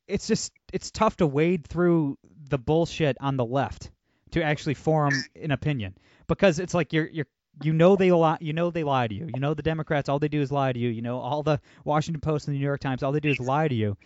it's 0.07 0.27
just 0.27 0.51
it's 0.71 0.91
tough 0.91 1.17
to 1.17 1.27
wade 1.27 1.65
through 1.67 2.17
the 2.49 2.57
bullshit 2.57 3.17
on 3.19 3.37
the 3.37 3.45
left 3.45 3.89
to 4.31 4.43
actually 4.43 4.75
form 4.75 5.13
an 5.41 5.51
opinion 5.51 5.97
because 6.27 6.59
it's 6.59 6.73
like 6.73 6.93
you're 6.93 7.07
you're 7.07 7.27
you 7.63 7.73
know 7.73 7.95
they 7.95 8.11
lie 8.11 8.37
you 8.39 8.53
know 8.53 8.71
they 8.71 8.83
lie 8.83 9.07
to 9.07 9.15
you 9.15 9.29
you 9.33 9.39
know 9.39 9.53
the 9.53 9.63
Democrats 9.63 10.09
all 10.09 10.19
they 10.19 10.27
do 10.27 10.41
is 10.41 10.51
lie 10.51 10.71
to 10.71 10.79
you 10.79 10.89
you 10.89 11.01
know 11.01 11.19
all 11.19 11.43
the 11.43 11.59
Washington 11.83 12.21
Post 12.21 12.47
and 12.47 12.55
the 12.55 12.59
New 12.59 12.65
York 12.65 12.79
Times 12.79 13.03
all 13.03 13.11
they 13.11 13.19
do 13.19 13.29
is 13.29 13.39
lie 13.39 13.67
to 13.67 13.75
you 13.75 13.97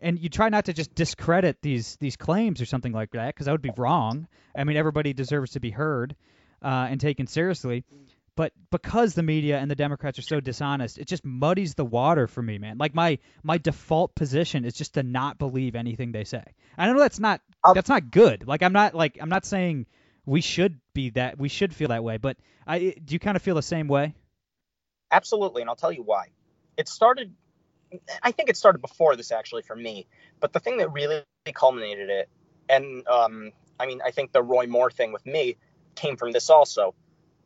and 0.00 0.18
you 0.18 0.28
try 0.28 0.48
not 0.48 0.64
to 0.66 0.72
just 0.72 0.94
discredit 0.94 1.58
these 1.62 1.96
these 1.96 2.16
claims 2.16 2.60
or 2.60 2.66
something 2.66 2.92
like 2.92 3.10
that 3.12 3.34
because 3.34 3.46
that 3.46 3.52
would 3.52 3.62
be 3.62 3.72
wrong 3.76 4.26
I 4.56 4.64
mean 4.64 4.76
everybody 4.76 5.12
deserves 5.12 5.52
to 5.52 5.60
be 5.60 5.70
heard 5.70 6.14
uh, 6.62 6.86
and 6.90 7.00
taken 7.00 7.26
seriously 7.26 7.84
but 8.34 8.52
because 8.70 9.14
the 9.14 9.22
media 9.22 9.58
and 9.58 9.70
the 9.70 9.74
Democrats 9.74 10.18
are 10.18 10.22
so 10.22 10.40
dishonest, 10.40 10.98
it 10.98 11.06
just 11.06 11.24
muddies 11.24 11.74
the 11.74 11.84
water 11.84 12.26
for 12.26 12.40
me, 12.40 12.58
man. 12.58 12.78
Like 12.78 12.94
my 12.94 13.18
my 13.42 13.58
default 13.58 14.14
position 14.14 14.64
is 14.64 14.72
just 14.72 14.94
to 14.94 15.02
not 15.02 15.38
believe 15.38 15.74
anything 15.76 16.12
they 16.12 16.24
say. 16.24 16.42
I 16.78 16.90
know 16.90 16.98
that's 16.98 17.20
not 17.20 17.42
that's 17.74 17.90
not 17.90 18.10
good. 18.10 18.46
Like 18.46 18.62
I'm 18.62 18.72
not 18.72 18.94
like 18.94 19.18
I'm 19.20 19.28
not 19.28 19.44
saying 19.44 19.86
we 20.26 20.40
should 20.40 20.80
be 20.94 21.10
that 21.10 21.38
we 21.38 21.48
should 21.48 21.74
feel 21.74 21.88
that 21.88 22.04
way, 22.04 22.16
but 22.16 22.36
I 22.66 22.94
do 23.04 23.14
you 23.14 23.18
kind 23.18 23.36
of 23.36 23.42
feel 23.42 23.54
the 23.54 23.62
same 23.62 23.88
way? 23.88 24.14
Absolutely, 25.10 25.62
and 25.62 25.68
I'll 25.68 25.76
tell 25.76 25.92
you 25.92 26.02
why. 26.02 26.28
It 26.76 26.88
started. 26.88 27.34
I 28.22 28.32
think 28.32 28.48
it 28.48 28.56
started 28.56 28.80
before 28.80 29.16
this 29.16 29.30
actually 29.30 29.62
for 29.62 29.76
me, 29.76 30.06
but 30.40 30.52
the 30.52 30.60
thing 30.60 30.78
that 30.78 30.92
really 30.92 31.24
culminated 31.54 32.08
it, 32.08 32.28
and 32.68 33.06
um, 33.06 33.52
I 33.78 33.86
mean, 33.86 34.00
I 34.04 34.10
think 34.12 34.32
the 34.32 34.42
Roy 34.42 34.66
Moore 34.66 34.90
thing 34.90 35.12
with 35.12 35.26
me 35.26 35.56
came 35.94 36.16
from 36.16 36.32
this 36.32 36.48
also. 36.48 36.94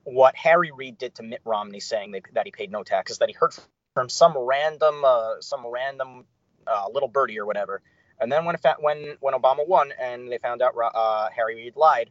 What 0.04 0.36
Harry 0.36 0.70
Reid 0.70 0.98
did 0.98 1.16
to 1.16 1.24
Mitt 1.24 1.40
Romney, 1.44 1.80
saying 1.80 2.12
that, 2.12 2.22
that 2.34 2.46
he 2.46 2.52
paid 2.52 2.70
no 2.70 2.84
taxes, 2.84 3.18
that 3.18 3.28
he 3.28 3.34
heard 3.34 3.52
from 3.94 4.08
some 4.08 4.38
random, 4.38 5.04
uh, 5.04 5.40
some 5.40 5.66
random 5.66 6.26
uh, 6.64 6.84
little 6.92 7.08
birdie 7.08 7.40
or 7.40 7.46
whatever, 7.46 7.82
and 8.20 8.30
then 8.30 8.44
when 8.44 8.56
when 8.80 9.16
when 9.20 9.34
Obama 9.34 9.66
won 9.66 9.92
and 10.00 10.30
they 10.30 10.38
found 10.38 10.62
out 10.62 10.74
uh, 10.94 11.28
Harry 11.34 11.56
Reid 11.56 11.76
lied, 11.76 12.10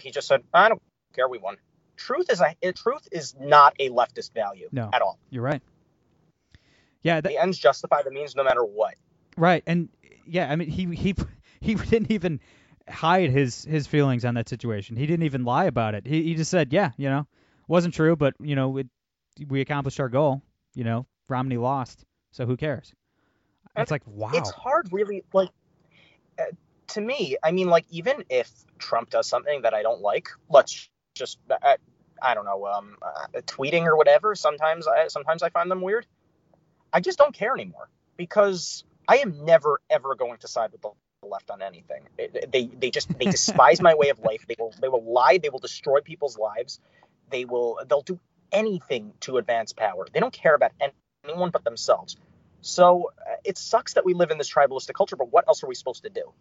he 0.00 0.10
just 0.10 0.28
said, 0.28 0.42
"I 0.52 0.68
don't 0.68 0.82
care, 1.14 1.28
we 1.28 1.38
won." 1.38 1.56
Truth 1.96 2.30
is 2.30 2.40
a 2.42 2.72
truth 2.72 3.08
is 3.10 3.34
not 3.38 3.74
a 3.78 3.88
leftist 3.90 4.34
value 4.34 4.68
No. 4.72 4.90
at 4.92 5.02
all. 5.02 5.18
You're 5.30 5.42
right. 5.42 5.62
Yeah, 7.02 7.20
that, 7.20 7.28
the 7.28 7.38
ends 7.38 7.58
justify 7.58 8.02
the 8.02 8.10
means 8.10 8.34
no 8.34 8.42
matter 8.44 8.64
what. 8.64 8.94
Right, 9.36 9.62
and 9.66 9.88
yeah, 10.26 10.50
I 10.50 10.56
mean 10.56 10.68
he 10.68 10.86
he 10.94 11.14
he 11.60 11.74
didn't 11.90 12.10
even 12.10 12.40
hide 12.88 13.30
his 13.30 13.64
his 13.64 13.86
feelings 13.86 14.24
on 14.24 14.34
that 14.34 14.48
situation. 14.48 14.96
He 14.96 15.06
didn't 15.06 15.24
even 15.24 15.44
lie 15.44 15.64
about 15.66 15.94
it. 15.94 16.06
He 16.06 16.22
he 16.22 16.34
just 16.34 16.50
said, 16.50 16.72
yeah, 16.72 16.90
you 16.96 17.08
know, 17.08 17.26
wasn't 17.68 17.94
true, 17.94 18.16
but 18.16 18.34
you 18.40 18.56
know, 18.56 18.76
it, 18.78 18.88
we 19.48 19.60
accomplished 19.60 20.00
our 20.00 20.08
goal. 20.08 20.42
You 20.74 20.84
know, 20.84 21.06
Romney 21.28 21.56
lost, 21.56 22.04
so 22.32 22.44
who 22.44 22.56
cares? 22.56 22.92
It's 23.76 23.90
like 23.90 24.02
wow. 24.06 24.30
It's 24.34 24.50
hard, 24.50 24.92
really. 24.92 25.22
Like 25.32 25.50
uh, 26.38 26.44
to 26.88 27.00
me, 27.00 27.36
I 27.42 27.52
mean, 27.52 27.68
like 27.68 27.86
even 27.90 28.24
if 28.28 28.50
Trump 28.78 29.10
does 29.10 29.26
something 29.28 29.62
that 29.62 29.74
I 29.74 29.82
don't 29.82 30.00
like, 30.00 30.28
let's 30.48 30.88
just 31.14 31.38
uh, 31.50 31.76
I 32.22 32.34
don't 32.34 32.44
know, 32.44 32.66
um, 32.66 32.96
uh, 33.02 33.40
tweeting 33.42 33.84
or 33.84 33.96
whatever. 33.96 34.34
Sometimes 34.34 34.86
I 34.86 35.08
sometimes 35.08 35.42
I 35.42 35.50
find 35.50 35.70
them 35.70 35.80
weird. 35.80 36.06
I 36.92 37.00
just 37.00 37.18
don't 37.18 37.34
care 37.34 37.54
anymore 37.54 37.88
because 38.16 38.84
I 39.08 39.18
am 39.18 39.44
never 39.44 39.80
ever 39.90 40.14
going 40.14 40.38
to 40.38 40.48
side 40.48 40.72
with 40.72 40.82
the 40.82 40.90
left 41.22 41.50
on 41.50 41.62
anything. 41.62 42.02
They 42.16 42.70
they 42.78 42.90
just 42.90 43.16
they 43.18 43.26
despise 43.26 43.80
my 43.80 43.94
way 43.94 44.10
of 44.10 44.18
life. 44.20 44.46
They 44.46 44.56
will 44.58 44.74
they 44.80 44.88
will 44.88 45.04
lie. 45.04 45.38
They 45.38 45.48
will 45.48 45.58
destroy 45.58 46.00
people's 46.00 46.38
lives. 46.38 46.80
They 47.30 47.44
will 47.44 47.80
they'll 47.88 48.02
do 48.02 48.20
anything 48.52 49.12
to 49.20 49.38
advance 49.38 49.72
power. 49.72 50.06
They 50.12 50.20
don't 50.20 50.32
care 50.32 50.54
about 50.54 50.72
anyone 51.24 51.50
but 51.50 51.64
themselves. 51.64 52.16
So 52.60 53.10
uh, 53.20 53.36
it 53.44 53.58
sucks 53.58 53.94
that 53.94 54.04
we 54.04 54.14
live 54.14 54.30
in 54.30 54.38
this 54.38 54.52
tribalistic 54.52 54.94
culture. 54.94 55.16
But 55.16 55.32
what 55.32 55.46
else 55.48 55.62
are 55.62 55.66
we 55.66 55.74
supposed 55.74 56.04
to 56.04 56.10
do? 56.10 56.32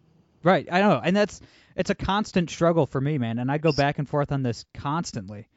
Right, 0.46 0.68
I 0.72 0.80
know, 0.80 1.02
and 1.04 1.16
that's 1.16 1.42
it's 1.76 1.90
a 1.90 1.96
constant 1.96 2.52
struggle 2.52 2.86
for 2.86 3.02
me, 3.02 3.18
man. 3.18 3.40
And 3.40 3.52
I 3.52 3.58
go 3.58 3.72
back 3.72 3.98
and 3.98 4.08
forth 4.08 4.32
on 4.32 4.44
this 4.44 4.64
constantly, 4.76 5.48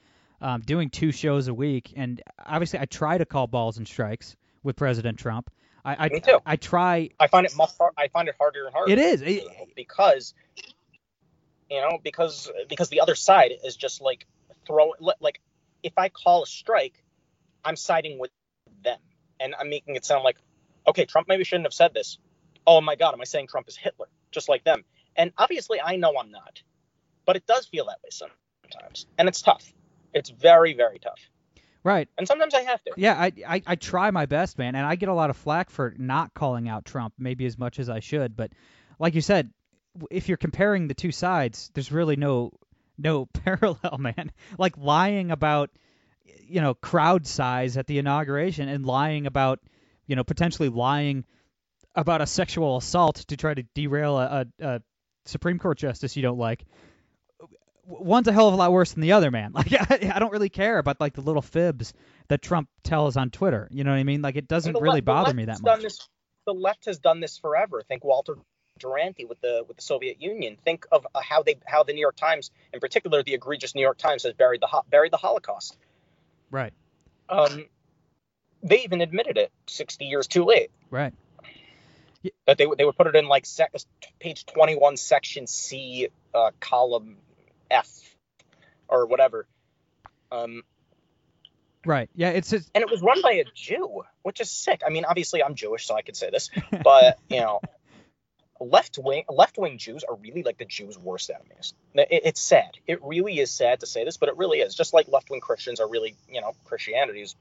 um, 0.40 0.62
doing 0.62 0.88
two 0.88 1.12
shows 1.12 1.46
a 1.46 1.53
week, 1.53 1.92
and 1.94 2.22
obviously 2.42 2.79
I 2.81 2.87
try 2.87 3.18
to 3.18 3.27
call 3.27 3.46
balls 3.46 3.77
and 3.77 3.87
strikes 3.87 4.35
with 4.62 4.77
President 4.77 5.18
Trump. 5.18 5.51
I, 5.85 6.07
I, 6.07 6.09
Me 6.09 6.20
too. 6.20 6.38
I 6.46 6.57
try. 6.57 7.11
I 7.20 7.27
find 7.27 7.44
it 7.44 7.55
much 7.55 7.68
hard, 7.77 7.92
I 7.98 8.09
find 8.09 8.29
it 8.29 8.37
harder 8.40 8.64
and 8.64 8.72
harder. 8.72 8.90
It 8.90 8.98
is 8.98 9.20
it, 9.20 9.44
because 9.77 10.33
you 11.70 11.83
know 11.83 11.98
because 12.03 12.51
because 12.70 12.88
the 12.88 13.03
other 13.03 13.14
side 13.14 13.53
is 13.62 13.77
just 13.77 14.01
like 14.01 14.27
throw 14.66 14.94
like 15.20 15.38
if 15.83 15.92
I 15.98 16.09
call 16.09 16.44
a 16.44 16.46
strike, 16.46 16.94
I'm 17.62 17.77
siding 17.77 18.18
with 18.18 18.31
them, 18.85 18.98
and 19.38 19.55
I'm 19.55 19.68
making 19.68 19.96
it 19.96 20.07
sound 20.07 20.24
like 20.24 20.38
okay, 20.87 21.05
Trump 21.05 21.29
maybe 21.29 21.44
shouldn't 21.44 21.66
have 21.66 21.74
said 21.74 21.92
this. 21.92 22.16
Oh 22.68 22.83
my 22.83 22.96
God, 22.96 23.14
am 23.14 23.20
I 23.22 23.24
saying 23.24 23.46
Trump 23.46 23.66
is 23.66 23.78
Hitler, 23.78 24.09
just 24.31 24.50
like 24.50 24.62
them? 24.62 24.85
And 25.16 25.33
obviously, 25.38 25.81
I 25.81 25.96
know 25.96 26.12
I'm 26.20 26.31
not, 26.31 26.61
but 27.24 27.35
it 27.35 27.46
does 27.46 27.66
feel 27.66 27.87
that 27.87 27.96
way 28.04 28.11
sometimes, 28.11 29.07
and 29.16 29.26
it's 29.26 29.40
tough. 29.40 29.72
It's 30.12 30.28
very 30.28 30.74
very 30.74 30.98
tough. 30.98 31.18
Right. 31.83 32.09
And 32.18 32.28
sometimes 32.28 32.52
I 32.52 32.61
have 32.61 32.85
to. 32.85 32.92
Yeah, 32.98 33.14
I, 33.14 33.33
I 33.46 33.62
I 33.66 33.74
try 33.76 34.11
my 34.11 34.26
best, 34.26 34.59
man, 34.59 34.74
and 34.74 34.85
I 34.85 34.96
get 34.96 35.09
a 35.09 35.14
lot 35.14 35.31
of 35.31 35.38
flack 35.38 35.70
for 35.70 35.94
not 35.96 36.35
calling 36.35 36.68
out 36.68 36.85
Trump, 36.85 37.14
maybe 37.18 37.46
as 37.46 37.59
much 37.59 37.78
as 37.78 37.88
I 37.88 38.00
should. 38.00 38.37
But 38.37 38.52
like 38.98 39.14
you 39.14 39.22
said, 39.22 39.50
if 40.11 40.28
you're 40.28 40.37
comparing 40.37 40.88
the 40.88 40.94
two 40.94 41.11
sides, 41.11 41.70
there's 41.72 41.90
really 41.90 42.16
no 42.16 42.52
no 42.98 43.24
parallel, 43.33 43.96
man. 43.96 44.31
Like 44.59 44.76
lying 44.76 45.31
about 45.31 45.70
you 46.46 46.61
know 46.61 46.74
crowd 46.74 47.26
size 47.26 47.78
at 47.78 47.87
the 47.87 47.98
inauguration 47.98 48.68
and 48.68 48.85
lying 48.85 49.26
about 49.26 49.61
you 50.07 50.16
know 50.16 50.24
potentially 50.24 50.68
lying 50.68 51.24
about 51.94 52.20
a 52.20 52.27
sexual 52.27 52.77
assault 52.77 53.16
to 53.29 53.37
try 53.37 53.55
to 53.55 53.62
derail 53.74 54.18
a, 54.18 54.46
a, 54.61 54.66
a 54.66 54.83
Supreme 55.24 55.59
Court 55.59 55.79
justice 55.79 56.16
you 56.16 56.22
don't 56.22 56.38
like 56.38 56.64
one's 57.88 58.29
a 58.29 58.33
hell 58.33 58.48
of 58.48 58.55
a 58.55 58.57
lot 58.57 58.70
worse 58.70 58.92
than 58.92 59.01
the 59.01 59.12
other, 59.12 59.31
man. 59.31 59.53
Like 59.59 59.72
I, 59.72 60.12
I, 60.14 60.18
don't 60.18 60.31
really 60.31 60.51
care 60.51 60.79
about 60.79 61.01
like 61.01 61.14
the 61.14 61.20
little 61.20 61.42
fibs 61.42 61.92
that 62.29 62.42
Trump 62.42 62.68
tells 62.85 63.16
on 63.16 63.31
Twitter. 63.31 63.66
You 63.72 63.83
know 63.83 63.90
what 63.90 63.96
I 63.96 64.05
mean? 64.05 64.22
Like 64.22 64.37
it 64.37 64.46
doesn't 64.46 64.74
really 64.74 64.96
left, 64.96 65.07
bother 65.07 65.35
me 65.35 65.46
that 65.46 65.61
much. 65.61 65.83
This, 65.83 66.09
the 66.46 66.53
left 66.53 66.85
has 66.85 66.98
done 66.98 67.20
this 67.20 67.38
forever. 67.38 67.83
Think 67.83 68.05
Walter 68.05 68.37
Duranty 68.79 69.24
with 69.24 69.40
the 69.40 69.64
with 69.66 69.79
the 69.79 69.83
Soviet 69.83 70.22
Union. 70.22 70.57
Think 70.64 70.87
of 70.92 71.07
uh, 71.14 71.20
how 71.20 71.42
they 71.42 71.57
how 71.66 71.83
the 71.83 71.92
New 71.92 72.01
York 72.01 72.16
Times, 72.16 72.51
in 72.72 72.79
particular, 72.79 73.22
the 73.22 73.35
egregious 73.35 73.74
New 73.74 73.83
York 73.83 73.98
Times, 73.98 74.22
has 74.22 74.35
buried 74.35 74.61
the 74.61 74.83
buried 74.90 75.12
the 75.12 75.16
Holocaust. 75.16 75.77
Right. 76.51 76.72
Um, 77.29 77.66
they 78.62 78.83
even 78.83 79.01
admitted 79.01 79.37
it 79.37 79.51
60 79.66 80.05
years 80.05 80.27
too 80.27 80.44
late. 80.44 80.70
Right. 80.90 81.12
That 82.47 82.59
they 82.59 82.67
they 82.77 82.85
would 82.85 82.97
put 82.97 83.07
it 83.07 83.17
in 83.17 83.27
like 83.29 83.47
sec, 83.47 83.73
page 84.19 84.47
21, 84.47 84.97
section 84.97 85.47
C, 85.47 86.09
uh, 86.35 86.51
column 86.61 87.17
F 87.71 87.88
or 88.88 89.07
whatever. 89.07 89.47
Um, 90.31 90.62
right. 91.85 92.09
Yeah. 92.14 92.31
It's 92.31 92.51
just... 92.51 92.71
and 92.75 92.83
it 92.83 92.91
was 92.91 93.03
run 93.03 93.23
by 93.23 93.33
a 93.33 93.45
Jew, 93.55 94.03
which 94.23 94.41
is 94.41 94.51
sick. 94.51 94.83
I 94.87 94.91
mean, 94.91 95.05
obviously 95.05 95.43
I'm 95.43 95.55
Jewish, 95.55 95.87
so 95.87 95.95
I 95.95 96.03
could 96.03 96.17
say 96.17 96.31
this, 96.31 96.51
but 96.83 97.19
you 97.29 97.41
know, 97.41 97.61
left 98.61 98.99
wing 98.99 99.25
left 99.29 99.59
wing 99.59 99.79
Jews 99.79 100.05
are 100.05 100.17
really 100.17 100.43
like 100.43 100.59
the 100.59 100.64
Jews' 100.64 100.99
worst 100.99 101.31
enemies. 101.31 101.75
It, 101.95 102.09
it's 102.11 102.41
sad. 102.41 102.71
It 102.87 103.01
really 103.03 103.38
is 103.38 103.51
sad 103.51 103.81
to 103.81 103.87
say 103.87 104.05
this, 104.05 104.17
but 104.17 104.29
it 104.29 104.37
really 104.37 104.59
is. 104.59 104.75
Just 104.75 104.93
like 104.93 105.09
left 105.09 105.31
wing 105.31 105.41
Christians 105.41 105.81
are 105.81 105.88
really, 105.88 106.17
you 106.31 106.41
know, 106.41 106.53
Christianity's 106.64 107.37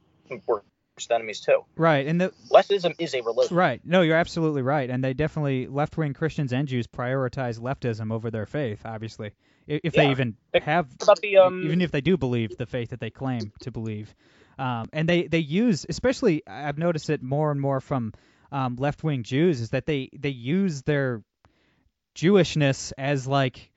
worst 0.46 0.66
enemies 1.12 1.40
too. 1.40 1.64
Right, 1.76 2.08
and 2.08 2.20
the 2.20 2.34
leftism 2.52 2.96
is 3.00 3.14
a 3.14 3.22
religion. 3.22 3.56
Right. 3.56 3.82
No, 3.84 4.02
you're 4.02 4.18
absolutely 4.18 4.62
right, 4.62 4.90
and 4.90 5.04
they 5.04 5.14
definitely 5.14 5.68
left 5.68 5.98
wing 5.98 6.14
Christians 6.14 6.54
and 6.54 6.68
Jews 6.68 6.88
prioritize 6.88 7.60
leftism 7.60 8.12
over 8.12 8.32
their 8.32 8.46
faith. 8.46 8.82
Obviously, 8.86 9.32
if 9.68 9.96
yeah. 9.96 10.04
they 10.04 10.12
even 10.12 10.36
have, 10.54 10.88
the, 10.98 11.38
um... 11.38 11.64
even 11.64 11.82
if 11.82 11.92
they 11.92 12.02
do 12.02 12.18
believe 12.18 12.58
the 12.58 12.66
faith 12.66 12.90
that 12.90 13.00
they 13.00 13.10
claim 13.10 13.52
to 13.62 13.72
believe, 13.72 14.14
um, 14.58 14.88
and 14.92 15.08
they 15.08 15.28
they 15.28 15.40
use, 15.40 15.86
especially 15.88 16.44
I've 16.48 16.78
noticed 16.78 17.10
it 17.10 17.22
more 17.22 17.52
and 17.52 17.62
more 17.62 17.80
from 17.80 18.14
um, 18.52 18.76
left 18.78 19.04
wing 19.04 19.24
Jews, 19.24 19.62
is 19.62 19.70
that 19.72 19.86
they 19.86 20.10
they 20.14 20.30
use 20.30 20.82
their 20.84 21.22
Jewishness 22.16 22.94
as 22.98 23.28
like 23.28 23.72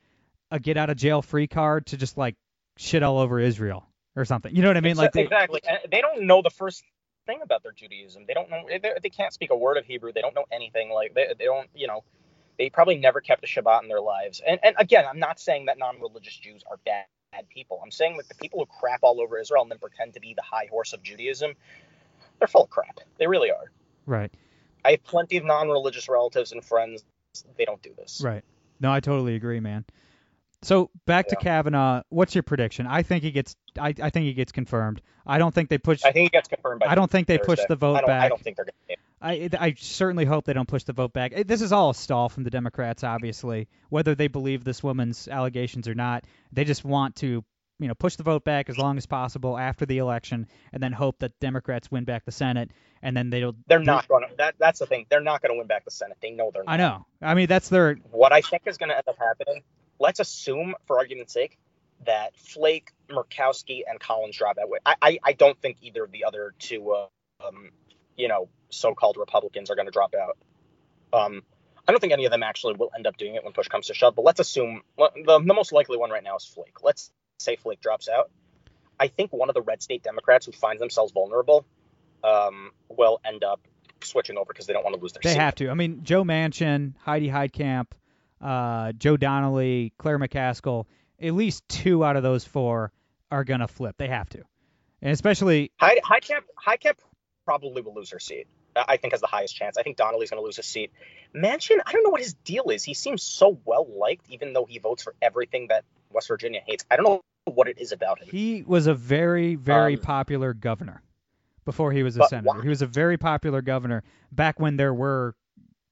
a 0.51 0.59
get 0.59 0.77
out 0.77 0.91
of 0.91 0.97
jail 0.97 1.23
free 1.23 1.47
card 1.47 1.87
to 1.87 1.97
just 1.97 2.17
like 2.17 2.37
shit 2.77 3.03
all 3.03 3.19
over 3.19 3.39
Israel 3.39 3.87
or 4.17 4.25
something. 4.25 4.55
You 4.55 4.63
know 4.63 4.69
what 4.69 4.77
I 4.77 4.81
mean? 4.81 4.97
Like 4.97 5.13
they, 5.13 5.23
exactly. 5.23 5.61
They 5.91 6.01
don't 6.01 6.23
know 6.23 6.43
the 6.43 6.51
first 6.51 6.83
thing 7.27 7.41
about 7.43 7.63
their 7.63 7.73
Judaism. 7.73 8.25
They 8.27 8.35
don't 8.35 8.51
know. 8.51 8.63
They, 8.69 8.81
they 9.03 9.09
can't 9.11 9.33
speak 9.33 9.51
a 9.51 9.57
word 9.57 9.77
of 9.77 9.85
Hebrew. 9.85 10.13
They 10.13 10.21
don't 10.21 10.35
know 10.35 10.45
anything. 10.53 10.91
Like 10.91 11.15
they, 11.15 11.27
they 11.39 11.45
don't. 11.45 11.69
You 11.75 11.87
know, 11.87 12.05
they 12.59 12.71
probably 12.71 12.97
never 12.97 13.21
kept 13.21 13.45
a 13.45 13.47
Shabbat 13.47 13.83
in 13.83 13.89
their 13.89 14.01
lives. 14.01 14.41
And 14.47 14.61
and 14.63 14.75
again, 14.79 15.05
I'm 15.09 15.19
not 15.19 15.41
saying 15.41 15.67
that 15.67 15.79
non-religious 15.79 16.37
Jews 16.37 16.63
are 16.71 16.79
bad, 16.85 17.07
bad 17.33 17.49
people. 17.49 17.81
I'm 17.83 17.91
saying 17.91 18.17
that 18.19 18.29
the 18.29 18.35
people 18.35 18.61
who 18.61 18.67
crap 18.67 19.01
all 19.03 19.21
over 19.21 19.39
Israel 19.39 19.63
and 19.63 19.71
then 19.71 19.79
pretend 19.79 20.15
to 20.15 20.21
be 20.21 20.35
the 20.35 20.43
high 20.43 20.69
horse 20.71 20.93
of 20.93 21.03
Judaism, 21.03 21.55
they're 22.39 22.49
full 22.49 22.65
of 22.65 22.71
crap. 22.71 23.01
They 23.19 23.27
really 23.27 23.51
are. 23.51 23.71
Right. 24.07 24.33
I 24.85 24.93
have 24.93 25.05
plenty 25.05 25.37
of 25.37 25.45
non-religious 25.45 26.09
relatives 26.09 26.53
and 26.53 26.65
friends. 26.65 27.05
They 27.57 27.65
don't 27.65 27.83
do 27.83 27.93
this. 27.97 28.21
Right. 28.25 28.45
No, 28.81 28.91
I 28.91 29.01
totally 29.01 29.35
agree, 29.35 29.61
man. 29.61 29.85
So 30.63 30.91
back 31.07 31.27
Yeah. 31.27 31.37
to 31.37 31.45
Kavanaugh. 31.45 32.03
What's 32.11 32.35
your 32.35 32.43
prediction? 32.43 32.87
I 32.87 33.03
think 33.03 33.23
he 33.23 33.31
gets. 33.31 33.57
I, 33.79 33.95
I 34.03 34.11
think 34.11 34.27
he 34.27 34.35
gets 34.35 34.53
confirmed. 34.53 35.01
I 35.27 35.39
don't 35.39 35.55
think 35.55 35.69
they 35.71 35.79
push. 35.79 36.05
I 36.05 36.13
think 36.13 36.29
it 36.29 36.33
gets 36.33 36.49
confirmed 36.49 36.81
by. 36.81 36.87
I 36.87 36.95
don't 36.95 37.11
think 37.11 37.27
they 37.29 37.39
push 37.39 37.61
the 37.69 37.77
vote 37.77 37.97
I 37.97 38.07
back. 38.07 38.23
I 38.25 38.29
don't 38.29 38.43
think 38.43 38.57
they're 38.57 38.67
going 38.67 38.75
to. 38.89 38.97
I 39.23 39.49
I 39.59 39.75
certainly 39.79 40.25
hope 40.25 40.45
they 40.45 40.53
don't 40.53 40.69
push 40.69 40.85
the 40.85 40.93
vote 40.93 41.13
back. 41.13 41.33
This 41.47 41.63
is 41.63 41.73
all 41.73 41.91
a 41.91 41.95
stall 41.95 42.29
from 42.29 42.45
the 42.45 42.51
Democrats, 42.51 43.05
obviously. 43.05 43.69
Whether 43.91 44.15
they 44.15 44.29
believe 44.29 44.65
this 44.65 44.83
woman's 44.83 45.29
allegations 45.29 45.89
or 45.89 45.95
not, 45.95 46.25
they 46.53 46.65
just 46.65 46.85
want 46.85 47.17
to, 47.17 47.45
you 47.79 47.89
know, 47.89 47.95
push 47.95 48.17
the 48.17 48.23
vote 48.23 48.45
back 48.45 48.71
as 48.71 48.79
long 48.79 48.97
as 48.97 49.07
possible 49.07 49.59
after 49.59 49.85
the 49.85 49.99
election, 49.99 50.47
and 50.73 50.83
then 50.83 50.93
hope 50.93 51.19
that 51.21 51.39
Democrats 51.39 51.91
win 51.91 52.05
back 52.05 52.25
the 52.25 52.33
Senate, 52.33 52.71
and 53.03 53.15
then 53.17 53.31
they'll. 53.31 53.55
They're 53.67 53.79
not 53.79 54.09
going 54.09 54.27
to. 54.29 54.35
That 54.37 54.55
that's 54.59 54.79
the 54.79 54.87
thing. 54.87 55.07
They're 55.11 55.21
not 55.21 55.43
going 55.43 55.55
to 55.55 55.59
win 55.59 55.67
back 55.67 55.85
the 55.85 55.91
Senate. 55.91 56.17
They 56.23 56.31
know 56.31 56.51
they're 56.53 56.65
not. 56.65 56.73
I 56.73 56.77
know. 56.79 57.07
I 57.23 57.35
mean, 57.35 57.47
that's 57.47 57.69
their. 57.69 57.97
What 58.11 58.33
I 58.33 58.41
think 58.41 58.63
is 58.67 58.79
going 58.79 58.89
to 58.91 58.97
end 58.97 59.09
up 59.09 59.17
happening. 59.19 59.63
Let's 60.01 60.19
assume, 60.19 60.75
for 60.87 60.99
argument's 60.99 61.33
sake, 61.33 61.59
that 62.07 62.37
Flake, 62.37 62.91
Murkowski, 63.09 63.83
and 63.87 64.01
Collins 64.01 64.37
drop 64.37 64.57
out. 64.59 64.69
I 64.85 64.95
I, 65.01 65.19
I 65.23 65.33
don't 65.35 65.61
think 65.61 65.77
either 65.83 66.03
of 66.03 66.11
the 66.11 66.25
other 66.25 66.55
two, 66.59 66.91
uh, 66.91 67.07
um, 67.47 67.71
you 68.17 68.27
know, 68.29 68.49
so-called 68.71 69.17
Republicans 69.19 69.71
are 69.71 69.75
going 69.77 69.87
to 69.87 69.93
drop 69.93 70.15
out. 70.15 70.39
Um, 71.13 71.43
I 71.87 71.93
don't 71.93 72.01
think 72.01 72.13
any 72.13 72.25
of 72.25 72.31
them 72.31 72.43
actually 72.43 72.75
will 72.75 72.91
end 72.97 73.07
up 73.07 73.17
doing 73.17 73.35
it 73.35 73.45
when 73.45 73.53
push 73.53 73.69
comes 73.69 73.89
to 73.89 73.95
shove. 73.95 74.15
But 74.15 74.25
let's 74.25 74.41
assume 74.41 74.83
the 74.97 75.43
the 75.45 75.55
most 75.55 75.73
likely 75.73 75.99
one 75.99 76.11
right 76.11 76.25
now 76.25 76.37
is 76.37 76.45
Flake. 76.45 76.83
Let's 76.83 77.11
say 77.39 77.57
Flake 77.57 77.81
drops 77.81 78.09
out. 78.09 78.31
I 78.99 79.09
think 79.09 79.33
one 79.33 79.49
of 79.49 79.55
the 79.55 79.63
red 79.63 79.83
state 79.83 80.03
Democrats 80.03 80.47
who 80.47 80.53
finds 80.53 80.81
themselves 80.81 81.13
vulnerable 81.13 81.65
um, 82.23 82.71
will 82.89 83.21
end 83.25 83.45
up 83.45 83.61
switching 84.03 84.37
over 84.37 84.47
because 84.53 84.67
they 84.67 84.73
don't 84.73 84.85
want 84.85 84.95
to 84.95 85.01
lose 85.01 85.13
their 85.13 85.21
They 85.23 85.31
seat. 85.33 85.39
have 85.39 85.55
to. 85.57 85.69
I 85.71 85.75
mean, 85.75 86.01
Joe 86.05 86.23
Manchin, 86.23 86.95
Heidi 87.01 87.29
Heitkamp, 87.29 87.87
uh, 88.41 88.93
Joe 88.93 89.17
Donnelly, 89.17 89.93
Claire 89.99 90.19
McCaskill. 90.19 90.87
At 91.21 91.35
least 91.35 91.69
two 91.69 92.05
out 92.05 92.17
of 92.17 92.23
those 92.23 92.45
four 92.45 92.93
are 93.31 93.45
gonna 93.45 93.69
flip. 93.69 93.97
They 93.99 94.09
have 94.09 94.29
to, 94.31 94.43
and 95.03 95.13
especially 95.13 95.71
High, 95.79 96.01
Heitkamp, 96.05 96.43
high 96.57 96.77
cap 96.79 96.99
probably 97.45 97.83
will 97.83 97.95
lose 97.95 98.11
her 98.11 98.19
seat. 98.19 98.47
I 98.77 98.85
I 98.89 98.97
think 98.97 99.13
has 99.13 99.21
the 99.21 99.27
highest 99.27 99.55
chance. 99.57 99.77
I 99.77 99.83
think 99.83 99.97
Donnelly's 99.97 100.31
going 100.31 100.41
to 100.41 100.45
lose 100.45 100.57
his 100.57 100.67
seat. 100.67 100.93
Manchin, 101.35 101.79
I 101.85 101.93
don't 101.93 102.05
know 102.05 102.11
what 102.11 102.21
his 102.21 102.35
deal 102.35 102.71
is. 102.71 102.85
He 102.85 102.95
seems 102.95 103.23
so 103.23 103.59
well 103.65 103.87
liked, 103.99 104.25
even 104.31 104.53
though 104.53 104.65
he 104.65 104.79
votes 104.79 105.03
for 105.03 105.15
everything 105.21 105.67
that 105.69 105.85
West 106.13 106.29
Virginia 106.29 106.61
hates. 106.65 106.85
I 106.91 106.97
don't 106.97 107.05
know 107.05 107.23
what 107.47 107.69
it 107.69 107.79
is 107.81 107.91
about 107.93 108.21
him. 108.21 108.29
He 108.31 108.63
was 108.63 108.87
a 108.87 108.95
very, 108.95 109.57
very 109.57 109.95
Um, 109.97 110.01
popular 110.01 110.55
governor 110.55 111.03
before 111.65 111.91
he 111.93 112.03
was 112.05 112.17
a 112.17 112.25
senator. 112.29 112.47
why? 112.47 112.63
He 112.63 112.69
was 112.69 112.81
a 112.83 112.87
very 112.87 113.17
popular 113.19 113.61
governor 113.61 114.05
back 114.33 114.61
when 114.61 114.77
there 114.77 114.95
were 114.95 115.35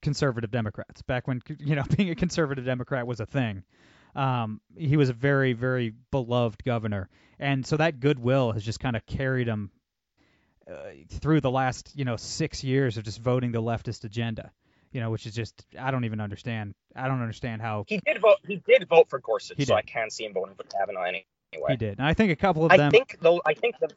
conservative 0.01 0.51
Democrats. 0.51 1.01
Back 1.01 1.27
when 1.27 1.41
you 1.59 1.75
know 1.75 1.83
being 1.97 2.09
a 2.09 2.15
conservative 2.15 2.65
Democrat 2.65 3.07
was 3.07 3.19
a 3.19 3.25
thing. 3.25 3.63
Um, 4.15 4.59
he 4.75 4.97
was 4.97 5.09
a 5.09 5.13
very, 5.13 5.53
very 5.53 5.93
beloved 6.11 6.63
governor, 6.63 7.09
and 7.37 7.65
so 7.65 7.77
that 7.77 7.99
goodwill 7.99 8.51
has 8.51 8.63
just 8.63 8.79
kind 8.79 8.95
of 8.95 9.05
carried 9.05 9.47
him 9.47 9.69
uh, 10.69 10.73
through 11.09 11.41
the 11.41 11.51
last 11.51 11.91
you 11.95 12.05
know 12.05 12.15
six 12.15 12.63
years 12.63 12.97
of 12.97 13.03
just 13.03 13.21
voting 13.21 13.51
the 13.51 13.61
leftist 13.61 14.03
agenda. 14.03 14.51
You 14.91 15.01
know, 15.01 15.11
which 15.11 15.27
is 15.27 15.35
just 15.35 15.63
I 15.79 15.91
don't 15.91 16.05
even 16.05 16.19
understand. 16.19 16.73
I 16.95 17.07
don't 17.07 17.21
understand 17.21 17.61
how 17.61 17.85
He 17.87 18.01
did 18.03 18.19
vote. 18.19 18.37
He 18.47 18.55
did 18.67 18.87
vote 18.89 19.07
for 19.09 19.19
Gorsuch, 19.19 19.57
He 19.57 19.65
so. 19.65 19.75
I 19.75 19.83
can 19.83 20.09
see 20.09 20.25
him 20.25 20.33
voting 20.33 20.55
for 20.55 20.63
Kavanaugh 20.63 21.03
any- 21.03 21.27
anyway. 21.53 21.71
he 21.71 21.77
did. 21.77 21.99
And 21.99 22.07
I 22.07 22.15
think 22.15 22.31
a 22.31 22.35
couple 22.35 22.65
of 22.65 22.71
them. 22.71 22.87
I 22.87 22.89
think 22.89 23.17
though. 23.21 23.39
I 23.45 23.53
think 23.53 23.75
the. 23.79 23.89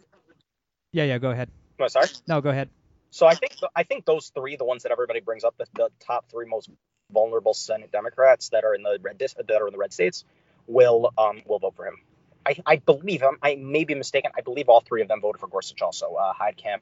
Yeah, 0.92 1.04
yeah. 1.04 1.16
Go 1.16 1.30
ahead. 1.30 1.50
Oh, 1.80 1.88
sorry. 1.88 2.08
No, 2.28 2.42
go 2.42 2.50
ahead. 2.50 2.68
So 3.12 3.26
I 3.26 3.34
think 3.34 3.52
I 3.76 3.82
think 3.82 4.06
those 4.06 4.30
three, 4.34 4.56
the 4.56 4.64
ones 4.64 4.84
that 4.84 4.90
everybody 4.90 5.20
brings 5.20 5.44
up, 5.44 5.54
the, 5.58 5.66
the 5.74 5.90
top 6.00 6.30
three 6.30 6.46
most 6.46 6.70
vulnerable 7.12 7.52
Senate 7.52 7.92
Democrats 7.92 8.48
that 8.48 8.64
are 8.64 8.74
in 8.74 8.82
the 8.82 8.98
red 9.02 9.18
that 9.18 9.60
are 9.60 9.66
in 9.66 9.72
the 9.72 9.78
red 9.78 9.92
states, 9.92 10.24
will 10.66 11.12
um 11.18 11.42
will 11.46 11.58
vote 11.58 11.76
for 11.76 11.86
him. 11.86 11.98
I, 12.44 12.56
I 12.64 12.76
believe 12.76 13.22
I'm, 13.22 13.36
I 13.42 13.54
may 13.54 13.84
be 13.84 13.94
mistaken. 13.94 14.32
I 14.36 14.40
believe 14.40 14.68
all 14.70 14.80
three 14.80 15.02
of 15.02 15.08
them 15.08 15.20
voted 15.20 15.40
for 15.40 15.46
Gorsuch 15.46 15.80
also. 15.82 16.14
Uh, 16.14 16.32
Heitkamp, 16.32 16.80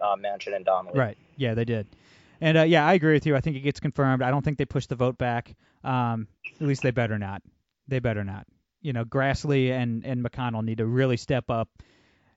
uh, 0.00 0.14
Manchin, 0.16 0.54
and 0.54 0.64
Donnelly. 0.64 0.98
Right. 0.98 1.18
Yeah, 1.36 1.54
they 1.54 1.64
did. 1.64 1.88
And 2.40 2.56
uh, 2.56 2.62
yeah, 2.62 2.86
I 2.86 2.94
agree 2.94 3.12
with 3.12 3.26
you. 3.26 3.34
I 3.34 3.40
think 3.40 3.56
it 3.56 3.60
gets 3.60 3.80
confirmed. 3.80 4.22
I 4.22 4.30
don't 4.30 4.42
think 4.42 4.58
they 4.58 4.64
push 4.64 4.86
the 4.86 4.94
vote 4.94 5.18
back. 5.18 5.54
Um, 5.82 6.28
at 6.60 6.66
least 6.66 6.82
they 6.82 6.92
better 6.92 7.18
not. 7.18 7.42
They 7.88 7.98
better 7.98 8.22
not. 8.22 8.46
You 8.80 8.92
know, 8.92 9.04
Grassley 9.04 9.72
and 9.72 10.06
and 10.06 10.24
McConnell 10.24 10.64
need 10.64 10.78
to 10.78 10.86
really 10.86 11.16
step 11.16 11.50
up 11.50 11.68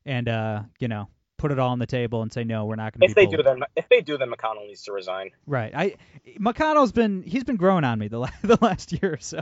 and 0.06 0.28
uh, 0.28 0.64
you 0.80 0.88
know, 0.88 1.08
put 1.38 1.52
it 1.52 1.60
all 1.60 1.70
on 1.70 1.80
the 1.80 1.86
table 1.86 2.22
and 2.22 2.32
say 2.32 2.44
no, 2.44 2.66
we're 2.66 2.76
not 2.76 2.94
going 2.94 3.02
to. 3.02 3.12
If 3.12 3.16
they 3.16 3.26
do, 3.26 3.42
then 3.44 3.64
if 3.76 3.88
they 3.90 4.02
do, 4.02 4.18
then 4.18 4.30
McConnell 4.30 4.68
needs 4.68 4.84
to 4.84 4.92
resign. 4.92 5.32
Right. 5.46 5.74
I 5.76 5.96
McConnell's 6.40 6.92
been 6.92 7.24
he's 7.24 7.44
been 7.44 7.56
growing 7.56 7.84
on 7.84 8.00
me 8.00 8.08
the 8.08 8.30
the 8.42 8.58
last 8.62 8.92
year 8.92 9.14
or 9.14 9.20
so. 9.20 9.42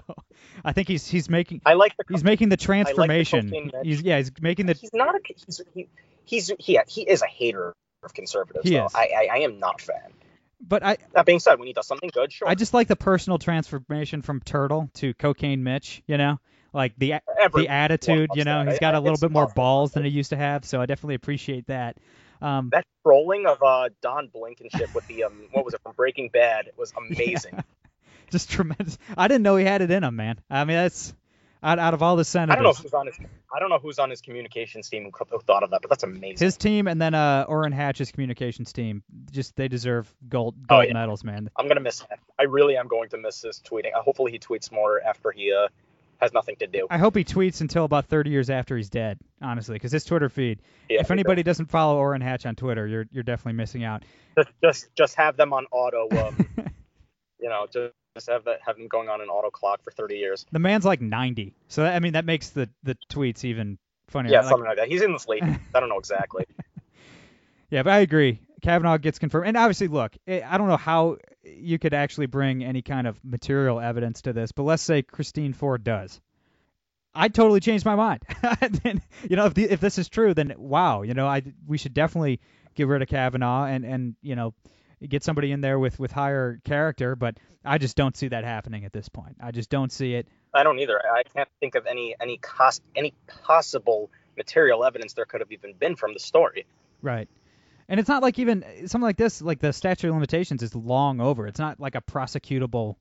I 0.63 0.73
think 0.73 0.88
he's 0.88 1.08
he's 1.08 1.29
making. 1.29 1.62
I 1.65 1.73
like 1.73 1.95
the. 1.97 2.03
He's 2.10 2.23
making 2.23 2.49
the 2.49 2.58
transformation. 2.58 3.49
Like 3.49 3.71
the 3.71 3.81
he's 3.84 4.01
yeah. 4.01 4.17
He's 4.17 4.31
making 4.41 4.67
the. 4.67 4.73
He's 4.73 4.93
not 4.93 5.15
a. 5.15 5.19
He's 5.23 5.62
he, 5.73 5.88
he's 6.23 6.51
he, 6.60 6.79
he 6.88 7.01
is 7.01 7.21
a 7.21 7.27
hater 7.27 7.73
of 8.03 8.13
conservatives. 8.13 8.67
He 8.67 8.75
though. 8.75 8.86
is. 8.86 8.95
I, 8.95 9.10
I 9.17 9.27
I 9.31 9.38
am 9.39 9.60
not 9.60 9.81
a 9.81 9.86
fan. 9.86 10.13
But 10.62 10.84
I. 10.84 10.97
That 11.13 11.25
being 11.25 11.39
said, 11.39 11.60
when 11.60 11.67
he 11.67 11.73
does 11.73 11.88
something 11.88 12.10
good, 12.13 12.31
sure. 12.31 12.47
I 12.47 12.55
just 12.55 12.73
like 12.73 12.88
the 12.88 12.95
personal 12.95 13.39
transformation 13.39 14.21
from 14.21 14.41
Turtle 14.41 14.89
to 14.95 15.13
Cocaine 15.13 15.63
Mitch. 15.63 16.03
You 16.08 16.17
know 16.17 16.39
like 16.75 16.93
the 16.97 17.15
Every, 17.39 17.63
the 17.63 17.69
attitude. 17.69 18.29
You 18.35 18.43
know, 18.43 18.63
that. 18.63 18.71
he's 18.71 18.79
got 18.79 18.93
a 18.93 18.99
little 18.99 19.17
bit 19.17 19.31
more 19.31 19.47
balls 19.47 19.93
than 19.93 20.03
he 20.03 20.09
used 20.09 20.29
to 20.31 20.38
have, 20.38 20.65
so 20.65 20.81
I 20.81 20.85
definitely 20.85 21.15
appreciate 21.15 21.67
that. 21.67 21.97
Um, 22.41 22.69
that 22.73 22.85
trolling 23.03 23.45
of 23.47 23.63
uh, 23.63 23.89
Don 24.01 24.27
Blankenship 24.27 24.93
with 24.93 25.07
the 25.07 25.23
um, 25.23 25.47
what 25.53 25.65
was 25.65 25.73
it 25.73 25.81
from 25.81 25.93
Breaking 25.95 26.29
Bad 26.29 26.71
was 26.77 26.93
amazing. 27.11 27.53
Yeah. 27.55 27.61
Just 28.31 28.49
tremendous. 28.49 28.97
I 29.17 29.27
didn't 29.27 29.43
know 29.43 29.55
he 29.55 29.65
had 29.65 29.81
it 29.81 29.91
in 29.91 30.03
him, 30.03 30.15
man. 30.15 30.39
I 30.49 30.65
mean, 30.65 30.77
that's 30.77 31.13
out, 31.61 31.77
out 31.79 31.93
of 31.93 32.01
all 32.01 32.15
the 32.15 32.25
senators. 32.25 32.53
I 32.53 32.55
don't 32.55 32.63
know 32.63 32.73
who's 32.73 32.93
on 32.93 33.05
his. 33.07 33.19
I 33.53 33.59
don't 33.59 33.69
know 33.69 33.79
who's 33.79 33.99
on 33.99 34.09
his 34.09 34.21
communications 34.21 34.89
team 34.89 35.09
who 35.11 35.39
thought 35.39 35.63
of 35.63 35.69
that, 35.69 35.81
but 35.81 35.89
that's 35.89 36.03
amazing. 36.03 36.43
His 36.43 36.57
team 36.57 36.88
and 36.88 36.99
then 36.99 37.13
uh, 37.13 37.45
Orrin 37.47 37.71
Hatch's 37.71 38.11
communications 38.11 38.73
team. 38.73 39.03
Just 39.31 39.55
they 39.55 39.67
deserve 39.67 40.13
gold 40.27 40.55
gold 40.67 40.83
oh, 40.83 40.88
yeah. 40.88 40.93
medals, 40.93 41.23
man. 41.23 41.49
I'm 41.55 41.67
gonna 41.67 41.79
miss 41.81 42.01
him. 42.01 42.17
I 42.38 42.43
really 42.43 42.77
am 42.77 42.88
going 42.88 43.09
to 43.09 43.17
miss 43.17 43.41
his 43.41 43.61
tweeting. 43.63 43.95
Uh, 43.95 44.01
hopefully, 44.01 44.31
he 44.31 44.39
tweets 44.39 44.71
more 44.71 44.99
after 45.01 45.31
he 45.31 45.53
uh, 45.53 45.67
has 46.19 46.34
nothing 46.34 46.56
to 46.58 46.67
do. 46.67 46.88
I 46.89 46.97
hope 46.97 47.15
he 47.15 47.23
tweets 47.23 47.62
until 47.62 47.86
about 47.86 48.06
30 48.06 48.30
years 48.30 48.49
after 48.49 48.78
he's 48.78 48.89
dead, 48.89 49.19
honestly, 49.41 49.75
because 49.75 49.91
his 49.91 50.04
Twitter 50.04 50.30
feed. 50.30 50.60
Yeah, 50.89 51.01
if 51.01 51.12
anybody 51.12 51.43
doesn't 51.43 51.67
follow 51.67 51.97
Orrin 51.97 52.21
Hatch 52.21 52.45
on 52.45 52.56
Twitter, 52.56 52.88
you're 52.88 53.06
you're 53.12 53.23
definitely 53.23 53.58
missing 53.58 53.84
out. 53.84 54.04
Just 54.38 54.49
just, 54.63 54.95
just 54.95 55.15
have 55.15 55.38
them 55.38 55.54
on 55.54 55.65
auto. 55.71 56.08
Um, 56.28 56.47
you 57.39 57.49
know, 57.49 57.67
just. 57.71 57.93
Just 58.15 58.30
have 58.30 58.45
that 58.45 58.60
have 58.65 58.78
them 58.78 58.88
going 58.88 59.10
on 59.10 59.19
an 59.19 59.28
auto 59.28 59.49
clock 59.49 59.84
for 59.84 59.91
30 59.91 60.15
years. 60.15 60.45
The 60.49 60.60
man's 60.60 60.86
like 60.86 61.01
90, 61.01 61.54
so 61.67 61.84
that, 61.84 61.95
I 61.95 61.99
mean 61.99 62.13
that 62.13 62.23
makes 62.23 62.51
the 62.51 62.69
the 62.84 62.97
tweets 63.12 63.43
even 63.43 63.78
funnier. 64.08 64.32
Yeah, 64.32 64.39
like, 64.39 64.47
something 64.47 64.65
like 64.65 64.78
that. 64.78 64.88
He's 64.88 65.01
in 65.01 65.12
the 65.12 65.19
sleep. 65.19 65.43
I 65.43 65.80
don't 65.82 65.89
know 65.89 65.99
exactly. 65.99 66.45
yeah, 67.69 67.84
but 67.84 67.91
I 67.91 67.99
agree. 67.99 68.39
Kavanaugh 68.65 68.97
gets 68.97 69.19
confirmed, 69.19 69.47
and 69.47 69.58
obviously, 69.58 69.88
look, 69.88 70.17
eh, 70.28 70.41
I 70.43 70.58
don't 70.58 70.67
know 70.67 70.75
how 70.75 71.17
you 71.43 71.78
could 71.78 71.93
actually 71.93 72.25
bring 72.25 72.63
any 72.63 72.82
kind 72.82 73.06
of 73.06 73.23
material 73.23 73.80
evidence 73.80 74.23
to 74.23 74.34
this, 74.34 74.51
but 74.51 74.63
let's 74.63 74.82
say 74.82 75.04
Christine 75.04 75.54
Ford 75.54 75.84
does. 75.84 76.19
I'd 77.13 77.36
totally 77.36 77.60
change 77.60 77.86
my 77.86 77.95
mind. 77.95 78.23
you 79.30 79.36
know, 79.36 79.45
if 79.45 79.54
the, 79.54 79.65
if 79.65 79.80
this 79.80 79.99
is 79.99 80.10
true, 80.10 80.34
then 80.34 80.54
wow, 80.58 81.04
you 81.04 81.13
know, 81.13 81.28
I 81.28 81.43
we 81.67 81.78
should 81.78 81.93
definitely 81.93 82.41
get 82.73 82.88
rid 82.88 83.04
of 83.04 83.08
Kavanaugh 83.08 83.65
and 83.65 83.86
and 83.86 84.15
you 84.23 84.36
know 84.36 84.56
get 85.08 85.23
somebody 85.23 85.51
in 85.51 85.62
there 85.62 85.78
with 85.78 85.99
with 85.99 86.12
higher 86.12 86.60
character. 86.65 87.15
But 87.15 87.38
I 87.63 87.78
just 87.78 87.95
don't 87.95 88.17
see 88.17 88.30
that 88.30 88.43
happening 88.43 88.84
at 88.84 88.91
this 88.91 89.08
point. 89.10 89.38
I 89.41 89.51
just 89.51 89.69
don't 89.69 89.91
see 89.91 90.15
it. 90.15 90.28
I 90.56 90.63
don't 90.63 90.80
either. 90.80 90.99
I 90.99 91.21
can't 91.21 91.49
think 91.60 91.75
of 91.75 91.86
any 91.86 92.15
any 92.19 92.38
cost 92.38 92.82
any 92.95 93.13
possible 93.28 94.10
material 94.36 94.84
evidence 94.84 95.13
there 95.13 95.25
could 95.25 95.41
have 95.41 95.51
even 95.51 95.73
been 95.73 95.95
from 95.95 96.13
the 96.13 96.19
story. 96.19 96.65
Right. 97.04 97.30
And 97.88 98.00
it's 98.00 98.10
not 98.10 98.24
like 98.24 98.39
even 98.39 98.63
something 98.88 99.02
like 99.02 99.17
this, 99.17 99.41
like 99.41 99.60
the 99.60 99.71
statute 99.74 100.08
of 100.08 100.13
limitations 100.15 100.63
is 100.63 100.74
long 100.74 101.21
over. 101.21 101.48
It's 101.48 101.60
not 101.60 101.80
like 101.80 101.95
a 101.95 102.02
prosecutable 102.02 102.95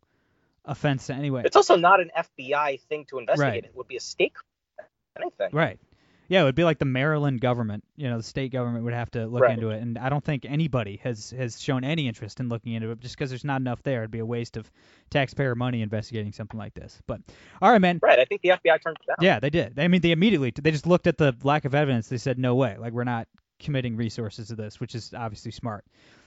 offense 0.65 1.09
anyway. 1.11 1.43
It's 1.45 1.57
also 1.57 1.77
not 1.77 2.01
an 2.01 2.11
FBI 2.17 2.81
thing 2.83 3.07
to 3.11 3.19
investigate. 3.19 3.53
Right. 3.53 3.65
It 3.65 3.75
would 3.75 3.89
be 3.89 3.97
a 3.97 4.01
state 4.01 4.33
anything. 5.17 5.51
Right. 5.53 5.79
Yeah, 6.27 6.41
it 6.41 6.45
would 6.45 6.55
be 6.55 6.65
like 6.65 6.79
the 6.79 6.87
Maryland 6.87 7.41
government. 7.43 7.85
You 7.97 8.09
know, 8.09 8.17
the 8.17 8.23
state 8.23 8.51
government 8.51 8.85
would 8.85 8.95
have 8.95 9.11
to 9.11 9.27
look 9.27 9.43
Right. 9.43 9.53
into 9.53 9.71
it, 9.71 9.83
and 9.83 9.99
I 9.99 10.09
don't 10.09 10.25
think 10.25 10.47
anybody 10.47 10.99
has 11.03 11.31
has 11.33 11.61
shown 11.61 11.85
any 11.85 12.09
interest 12.09 12.41
in 12.41 12.49
looking 12.49 12.73
into 12.73 12.91
it. 12.91 13.01
Just 13.01 13.15
because 13.15 13.31
there's 13.31 13.45
not 13.45 13.61
enough 13.61 13.83
there, 13.83 14.01
it'd 14.01 14.11
be 14.11 14.21
a 14.21 14.27
waste 14.27 14.57
of 14.57 14.71
taxpayer 15.11 15.55
money 15.55 15.83
investigating 15.83 16.33
something 16.33 16.59
like 16.59 16.73
this. 16.73 16.99
But 17.07 17.21
all 17.61 17.71
right, 17.71 17.81
man. 17.81 18.01
Right. 18.03 18.19
I 18.19 18.25
think 18.25 18.41
the 18.41 18.51
FBI 18.53 18.83
turned 18.83 18.97
it 19.03 19.07
down. 19.07 19.17
Yeah, 19.21 19.39
they 19.39 19.51
did. 19.51 19.79
I 19.79 19.89
mean, 19.89 20.01
they 20.01 20.13
immediately 20.13 20.51
they 20.51 20.71
just 20.71 20.87
looked 20.87 21.07
at 21.07 21.19
the 21.19 21.37
lack 21.43 21.67
of 21.67 21.75
evidence. 21.75 22.09
They 22.09 22.17
said, 22.17 22.39
no 22.39 22.55
way. 22.55 22.77
Like 22.79 22.95
we're 22.95 23.05
not 23.05 23.29
committing 23.59 23.97
resources 23.97 24.49
to 24.49 24.57
this, 24.57 24.81
which 24.81 24.95
is 24.95 25.13
obviously 25.15 25.51
smart. 25.51 25.85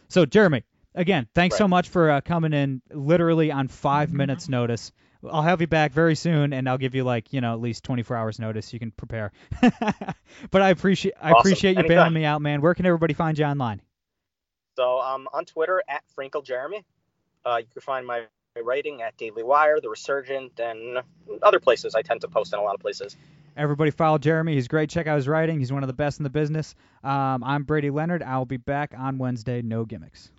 So, 0.10 0.26
Jeremy, 0.26 0.64
again, 0.96 1.28
thanks 1.34 1.58
so 1.58 1.68
much 1.68 1.90
for 1.90 2.10
uh, 2.10 2.22
coming 2.22 2.54
in 2.54 2.82
literally 2.92 3.52
on 3.52 3.68
5 3.68 4.14
minutes 4.14 4.50
notice. 4.50 4.92
I'll 5.28 5.42
have 5.42 5.62
you 5.62 5.68
back 5.68 5.92
very 5.92 6.16
soon, 6.16 6.54
and 6.54 6.70
I'll 6.70 6.78
give 6.78 6.94
you 6.94 7.04
like 7.04 7.34
you 7.34 7.42
know 7.42 7.54
at 7.54 7.60
least 7.60 7.84
24 7.84 8.16
hours 8.16 8.40
notice. 8.40 8.72
You 8.72 8.80
can 8.80 8.92
prepare. 8.92 9.32
but 10.52 10.62
I 10.62 10.70
appreciate 10.70 11.16
I 11.20 11.32
Awesome. 11.32 11.40
appreciate 11.40 11.72
you 11.72 11.80
Anytime. 11.80 11.88
bailing 11.88 12.14
me 12.14 12.24
out, 12.24 12.42
man. 12.42 12.62
Where 12.62 12.76
can 12.76 12.86
everybody 12.86 13.16
find 13.16 13.38
you 13.38 13.46
online? 13.46 13.82
So 14.76 15.00
um, 15.00 15.28
on 15.34 15.46
Twitter 15.46 15.82
at 15.88 16.04
Frankel 16.16 16.44
Jeremy. 16.46 16.86
Uh, 17.46 17.58
you 17.58 17.68
can 17.72 17.82
find 17.82 18.06
my 18.06 18.26
writing 18.62 19.02
at 19.02 19.16
Daily 19.18 19.44
Wire, 19.44 19.80
The 19.80 19.90
Resurgent, 19.90 20.60
and 20.60 21.00
other 21.42 21.60
places. 21.60 21.96
I 21.96 22.02
tend 22.02 22.22
to 22.22 22.28
post 22.28 22.54
in 22.54 22.60
a 22.60 22.62
lot 22.62 22.76
of 22.76 22.82
places. 22.82 23.16
Everybody 23.58 23.90
follow 23.90 24.20
Jeremy. 24.20 24.54
He's 24.54 24.68
great. 24.68 24.90
Check 24.90 25.08
out 25.08 25.16
his 25.16 25.28
writing. 25.28 25.60
He's 25.60 25.74
one 25.74 25.84
of 25.84 25.88
the 25.88 25.94
best 25.94 26.20
in 26.20 26.24
the 26.24 26.30
business. 26.30 26.76
Um, 27.04 27.44
I'm 27.44 27.64
Brady 27.64 27.90
Leonard. 27.90 28.22
I'll 28.22 28.46
be 28.46 28.58
back 28.58 28.94
on 28.96 29.18
Wednesday. 29.18 29.64
No 29.64 29.84
gimmicks. 29.84 30.32